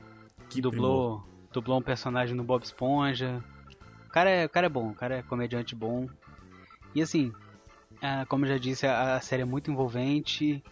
Que 0.49 0.61
primor. 0.61 0.71
dublou, 0.71 1.23
dublou 1.51 1.79
um 1.79 1.81
personagem 1.81 2.35
no 2.35 2.43
Bob 2.43 2.63
Esponja. 2.63 3.43
Cara 4.13 4.29
é, 4.29 4.45
o 4.45 4.49
cara 4.49 4.67
é 4.67 4.69
bom, 4.69 4.91
o 4.91 4.95
cara 4.95 5.17
é 5.17 5.23
comediante 5.23 5.75
bom. 5.75 6.07
E 6.95 7.01
assim, 7.01 7.33
como 8.29 8.45
eu 8.45 8.49
já 8.49 8.57
disse, 8.57 8.85
a, 8.87 9.15
a 9.15 9.19
série 9.21 9.41
é 9.41 9.45
muito 9.45 9.71
envolvente 9.71 10.63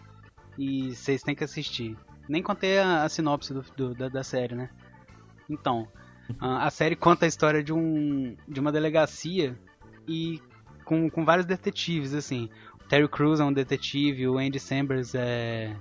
e 0.58 0.94
vocês 0.96 1.24
têm 1.24 1.36
que 1.36 1.44
assistir. 1.44 1.98
Nem 2.30 2.44
contei 2.44 2.78
a, 2.80 3.04
a 3.04 3.10
sinopse 3.10 3.54
do, 3.54 3.62
do- 3.76 3.96
da, 3.96 4.08
da 4.10 4.24
série, 4.24 4.54
né? 4.56 4.70
Então, 5.50 5.88
a, 6.40 6.68
a 6.68 6.70
série 6.70 6.96
conta 6.96 7.26
a 7.26 7.28
história 7.28 7.64
de, 7.64 7.74
um, 7.74 8.36
de 8.48 8.60
uma 8.60 8.72
delegacia 8.72 9.58
e 10.08 10.40
com, 10.86 11.10
com 11.10 11.26
vários 11.26 11.46
detetives, 11.46 12.14
assim. 12.14 12.48
O 12.80 12.88
Terry 12.88 13.08
Crews 13.08 13.40
é 13.40 13.44
um 13.44 13.52
detetive, 13.54 14.28
o 14.28 14.38
Andy 14.38 14.60
Samberg 14.60 15.04
é, 15.16 15.76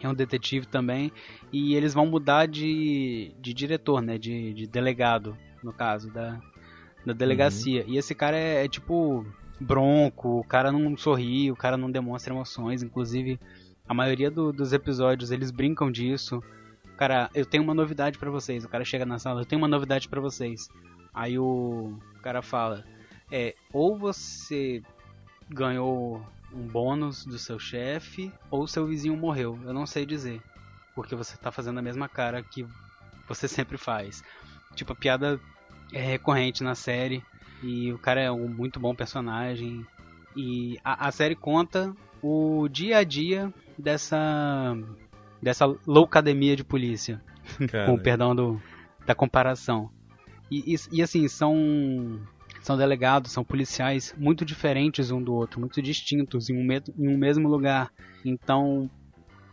é 0.00 0.08
um 0.08 0.14
detetive 0.14 0.66
também. 0.66 1.12
E 1.52 1.74
eles 1.74 1.92
vão 1.92 2.06
mudar 2.06 2.46
de, 2.46 3.34
de 3.38 3.52
diretor, 3.52 4.00
né? 4.00 4.16
De, 4.16 4.54
de 4.54 4.66
delegado, 4.66 5.36
no 5.62 5.72
caso, 5.72 6.10
da, 6.10 6.40
da 7.04 7.12
delegacia. 7.12 7.84
E 7.86 7.96
esse 7.96 8.14
cara 8.14 8.36
é, 8.36 8.64
é 8.64 8.68
tipo 8.68 9.24
bronco, 9.60 10.40
o 10.40 10.44
cara 10.44 10.70
não 10.70 10.96
sorri, 10.96 11.50
o 11.50 11.56
cara 11.56 11.76
não 11.76 11.90
demonstra 11.90 12.32
emoções. 12.32 12.82
Inclusive, 12.82 13.40
a 13.88 13.94
maioria 13.94 14.30
do- 14.30 14.52
dos 14.52 14.72
episódios 14.72 15.30
eles 15.30 15.50
brincam 15.50 15.90
disso. 15.90 16.42
Cara, 16.96 17.30
eu 17.34 17.46
tenho 17.46 17.62
uma 17.62 17.74
novidade 17.74 18.18
pra 18.18 18.30
vocês. 18.30 18.64
O 18.64 18.68
cara 18.68 18.84
chega 18.84 19.06
na 19.06 19.18
sala, 19.18 19.40
eu 19.40 19.46
tenho 19.46 19.60
uma 19.60 19.68
novidade 19.68 20.08
pra 20.08 20.20
vocês. 20.20 20.68
Aí 21.14 21.38
o 21.38 21.96
cara 22.22 22.42
fala: 22.42 22.84
É, 23.30 23.54
ou 23.72 23.96
você 23.98 24.82
ganhou 25.48 26.22
um 26.52 26.66
bônus 26.66 27.24
do 27.24 27.38
seu 27.38 27.58
chefe, 27.58 28.32
ou 28.50 28.66
seu 28.66 28.86
vizinho 28.86 29.16
morreu. 29.16 29.58
Eu 29.64 29.72
não 29.72 29.86
sei 29.86 30.04
dizer. 30.06 30.40
Porque 30.94 31.14
você 31.14 31.36
tá 31.36 31.52
fazendo 31.52 31.78
a 31.78 31.82
mesma 31.82 32.08
cara 32.08 32.42
que 32.42 32.66
você 33.28 33.46
sempre 33.46 33.76
faz. 33.76 34.22
Tipo, 34.74 34.92
a 34.92 34.96
piada 34.96 35.40
é 35.92 36.00
recorrente 36.00 36.62
na 36.62 36.74
série. 36.74 37.22
E 37.62 37.92
o 37.92 37.98
cara 37.98 38.20
é 38.20 38.30
um 38.30 38.48
muito 38.48 38.78
bom 38.78 38.94
personagem. 38.94 39.84
E 40.36 40.78
a, 40.84 41.08
a 41.08 41.12
série 41.12 41.34
conta 41.34 41.92
o 42.22 42.68
dia 42.68 42.98
a 42.98 43.04
dia 43.04 43.52
dessa. 43.76 44.76
dessa 45.42 45.66
loucademia 45.86 46.54
de 46.56 46.64
polícia. 46.64 47.20
Com 47.86 47.94
o 47.94 47.98
perdão 48.02 48.34
do, 48.34 48.60
da 49.06 49.14
comparação. 49.14 49.90
E, 50.50 50.74
e, 50.74 50.76
e, 50.92 51.02
assim, 51.02 51.26
são. 51.28 51.54
São 52.60 52.76
delegados, 52.76 53.32
são 53.32 53.44
policiais 53.44 54.12
muito 54.18 54.44
diferentes 54.44 55.10
um 55.10 55.22
do 55.22 55.32
outro, 55.32 55.60
muito 55.60 55.80
distintos 55.80 56.50
em 56.50 56.56
um, 56.56 56.64
me- 56.64 56.82
em 56.98 57.08
um 57.08 57.16
mesmo 57.16 57.48
lugar. 57.48 57.90
Então, 58.24 58.90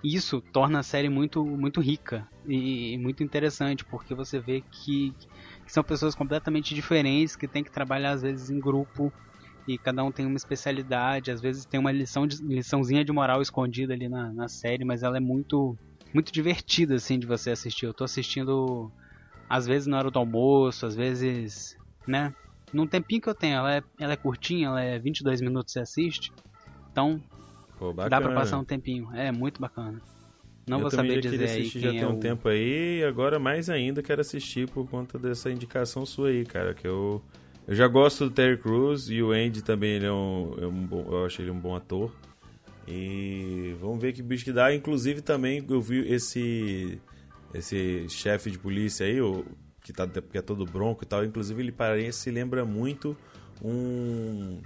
isso 0.03 0.41
torna 0.51 0.79
a 0.79 0.83
série 0.83 1.07
muito, 1.07 1.45
muito 1.45 1.79
rica 1.79 2.27
e, 2.45 2.93
e 2.93 2.97
muito 2.97 3.23
interessante, 3.23 3.85
porque 3.85 4.13
você 4.13 4.39
vê 4.39 4.63
que, 4.69 5.13
que 5.65 5.71
são 5.71 5.83
pessoas 5.83 6.13
completamente 6.13 6.75
diferentes, 6.75 7.35
que 7.35 7.47
tem 7.47 7.63
que 7.63 7.71
trabalhar 7.71 8.11
às 8.11 8.21
vezes 8.21 8.49
em 8.49 8.59
grupo, 8.59 9.11
e 9.67 9.79
cada 9.79 10.03
um 10.03 10.11
tem 10.11 10.25
uma 10.25 10.37
especialidade, 10.37 11.31
às 11.31 11.41
vezes 11.41 11.65
tem 11.65 11.79
uma 11.79 11.91
lição 11.91 12.27
de, 12.27 12.37
liçãozinha 12.45 13.03
de 13.03 13.11
moral 13.11 13.41
escondida 13.41 13.93
ali 13.93 14.07
na, 14.07 14.31
na 14.31 14.47
série, 14.47 14.85
mas 14.85 15.01
ela 15.01 15.17
é 15.17 15.19
muito, 15.19 15.75
muito 16.13 16.31
divertida 16.31 16.95
assim 16.95 17.17
de 17.17 17.25
você 17.25 17.49
assistir. 17.49 17.85
Eu 17.87 17.93
tô 17.93 18.03
assistindo 18.03 18.91
às 19.49 19.65
vezes 19.65 19.87
na 19.87 19.97
hora 19.97 20.11
do 20.11 20.19
almoço, 20.19 20.85
às 20.85 20.95
vezes, 20.95 21.75
né, 22.07 22.31
num 22.71 22.87
tempinho 22.87 23.21
que 23.21 23.29
eu 23.29 23.35
tenho, 23.35 23.55
ela 23.55 23.75
é, 23.75 23.81
ela 23.99 24.13
é 24.13 24.17
curtinha, 24.17 24.67
ela 24.67 24.81
é 24.81 24.99
22 24.99 25.41
minutos 25.41 25.73
você 25.73 25.79
assiste. 25.79 26.31
Então, 26.91 27.19
Pô, 27.79 27.91
dá 27.93 28.21
pra 28.21 28.33
passar 28.33 28.57
um 28.57 28.65
tempinho. 28.65 29.11
É 29.15 29.31
muito 29.31 29.59
bacana. 29.59 29.99
Não 30.67 30.77
eu 30.77 30.81
vou 30.81 30.89
também 30.89 31.11
saber 31.11 31.21
dizer 31.21 31.37
queria 31.37 31.53
assistir 31.53 31.79
já 31.79 31.89
é 31.89 31.91
tem 31.91 32.05
um 32.05 32.17
o... 32.17 32.19
tempo 32.19 32.47
aí, 32.47 32.99
e 32.99 33.03
agora 33.03 33.37
mais 33.39 33.69
ainda 33.69 34.01
quero 34.01 34.21
assistir 34.21 34.69
por 34.69 34.87
conta 34.89 35.19
dessa 35.19 35.51
indicação 35.51 36.05
sua 36.05 36.29
aí, 36.29 36.45
cara, 36.45 36.73
que 36.73 36.87
eu 36.87 37.21
eu 37.67 37.73
já 37.75 37.87
gosto 37.87 38.25
do 38.25 38.31
Terry 38.31 38.57
Crews 38.57 39.09
e 39.09 39.23
o 39.23 39.31
Andy 39.31 39.63
também, 39.63 39.93
ele 39.93 40.05
é 40.05 40.11
um, 40.11 40.55
é 40.61 40.67
um 40.67 40.85
bom, 40.85 41.03
eu 41.09 41.25
acho 41.25 41.41
ele 41.41 41.49
um 41.49 41.59
bom 41.59 41.75
ator. 41.75 42.11
E 42.87 43.75
vamos 43.81 43.99
ver 43.99 44.13
que 44.13 44.21
bicho 44.21 44.45
que 44.45 44.51
dá. 44.53 44.73
Inclusive 44.73 45.21
também 45.21 45.65
eu 45.67 45.81
vi 45.81 46.07
esse 46.07 46.99
esse 47.53 48.07
chefe 48.09 48.51
de 48.51 48.59
polícia 48.59 49.05
aí, 49.05 49.19
o, 49.21 49.45
que, 49.81 49.93
tá, 49.93 50.05
que 50.07 50.37
é 50.37 50.41
todo 50.41 50.65
bronco 50.65 51.03
e 51.03 51.07
tal, 51.07 51.23
inclusive 51.23 51.61
ele 51.61 51.71
parece, 51.71 52.29
lembra 52.29 52.65
muito 52.65 53.17
um 53.63 54.61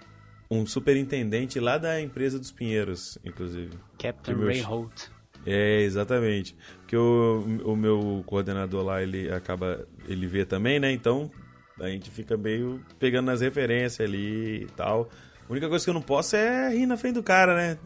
um 0.51 0.65
superintendente 0.65 1.59
lá 1.59 1.77
da 1.77 2.01
empresa 2.01 2.39
dos 2.39 2.51
Pinheiros, 2.51 3.19
inclusive. 3.23 3.77
Captain 3.99 4.35
meu- 4.35 4.47
Ray 4.47 4.61
Holt. 4.61 5.09
É, 5.49 5.81
exatamente. 5.81 6.55
Porque 6.79 6.95
o, 6.95 7.43
o 7.65 7.75
meu 7.75 8.23
coordenador 8.25 8.83
lá, 8.83 9.01
ele 9.01 9.31
acaba. 9.31 9.85
Ele 10.07 10.27
vê 10.27 10.45
também, 10.45 10.79
né? 10.79 10.91
Então 10.91 11.31
a 11.79 11.89
gente 11.89 12.09
fica 12.11 12.35
meio 12.37 12.81
pegando 12.99 13.27
nas 13.27 13.41
referências 13.41 14.07
ali 14.07 14.63
e 14.63 14.67
tal. 14.75 15.09
A 15.47 15.51
única 15.51 15.67
coisa 15.67 15.83
que 15.83 15.89
eu 15.89 15.93
não 15.93 16.01
posso 16.01 16.35
é 16.35 16.69
rir 16.69 16.85
na 16.85 16.97
frente 16.97 17.15
do 17.15 17.23
cara, 17.23 17.55
né? 17.55 17.77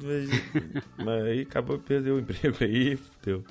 Mas 0.98 1.24
aí 1.24 1.42
acabou 1.42 1.78
de 1.78 1.84
perder 1.84 2.12
o 2.12 2.20
emprego 2.20 2.58
aí, 2.60 3.00
deu. 3.24 3.44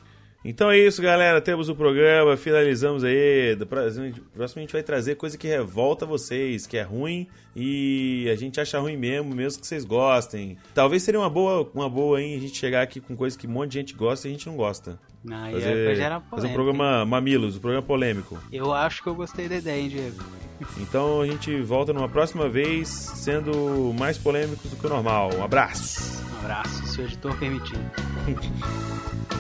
Então 0.44 0.70
é 0.70 0.78
isso, 0.78 1.00
galera. 1.00 1.40
Temos 1.40 1.68
o 1.68 1.74
programa, 1.74 2.37
finalizamos 2.37 3.05
aí. 3.05 3.55
Da 3.55 3.64
próxima 3.64 4.12
próximo 4.35 4.59
a 4.59 4.62
gente 4.62 4.72
vai 4.72 4.83
trazer 4.83 5.14
coisa 5.14 5.38
que 5.38 5.46
revolta 5.46 6.05
vocês, 6.05 6.66
que 6.66 6.76
é 6.76 6.83
ruim 6.83 7.28
e 7.55 8.28
a 8.33 8.37
gente 8.37 8.61
acha 8.61 8.78
ruim 8.78 8.96
mesmo, 8.96 9.35
mesmo 9.35 9.61
que 9.61 9.66
vocês 9.66 9.85
gostem. 9.85 10.57
Talvez 10.74 11.02
seria 11.02 11.20
uma 11.20 11.31
boa, 11.31 11.70
uma 11.74 11.88
boa, 11.88 12.20
hein, 12.20 12.37
a 12.37 12.40
gente 12.40 12.57
chegar 12.57 12.83
aqui 12.83 13.00
com 13.00 13.14
coisa 13.14 13.38
que 13.38 13.46
um 13.46 13.50
monte 13.50 13.72
de 13.72 13.78
gente 13.78 13.94
gosta 13.94 14.26
e 14.26 14.31
a 14.31 14.33
gente 14.33 14.46
não 14.46 14.57
gosta. 14.57 14.98
Aí 15.31 15.52
Fazer, 15.52 15.85
pra 15.85 15.94
gerar 15.94 16.20
fazer 16.20 16.26
um 16.26 16.31
polêmica, 16.31 16.55
programa 16.55 17.05
Mamilos, 17.05 17.57
um 17.57 17.61
programa 17.61 17.87
polêmico. 17.87 18.38
Eu 18.50 18.72
acho 18.72 19.02
que 19.02 19.09
eu 19.09 19.14
gostei 19.14 19.48
da 19.48 19.57
ideia, 19.57 19.81
hein, 19.81 19.88
Diego? 19.88 20.24
Então 20.78 21.20
a 21.20 21.26
gente 21.26 21.61
volta 21.61 21.92
numa 21.92 22.09
próxima 22.09 22.48
vez, 22.48 22.88
sendo 22.88 23.94
mais 23.96 24.18
polêmicos 24.18 24.68
do 24.70 24.76
que 24.76 24.87
o 24.87 24.88
normal. 24.88 25.31
Um 25.37 25.44
abraço! 25.44 26.20
Um 26.35 26.38
abraço, 26.40 26.87
se 26.87 27.00
o 27.00 27.05
editor 27.05 27.38
permitir. 27.38 27.78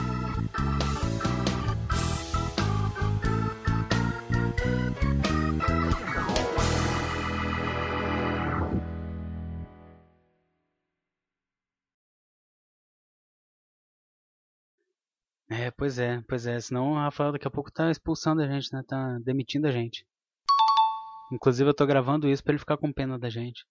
É, 15.52 15.70
pois 15.70 15.98
é, 15.98 16.18
pois 16.26 16.46
é. 16.46 16.58
Senão 16.58 16.92
o 16.92 16.94
Rafael 16.94 17.30
daqui 17.30 17.46
a 17.46 17.50
pouco 17.50 17.70
tá 17.70 17.90
expulsando 17.90 18.40
a 18.40 18.46
gente, 18.46 18.72
né? 18.72 18.82
Tá 18.88 19.18
demitindo 19.22 19.66
a 19.66 19.70
gente. 19.70 20.06
Inclusive 21.30 21.68
eu 21.68 21.74
tô 21.74 21.84
gravando 21.84 22.26
isso 22.26 22.42
pra 22.42 22.52
ele 22.52 22.58
ficar 22.58 22.78
com 22.78 22.90
pena 22.90 23.18
da 23.18 23.28
gente. 23.28 23.66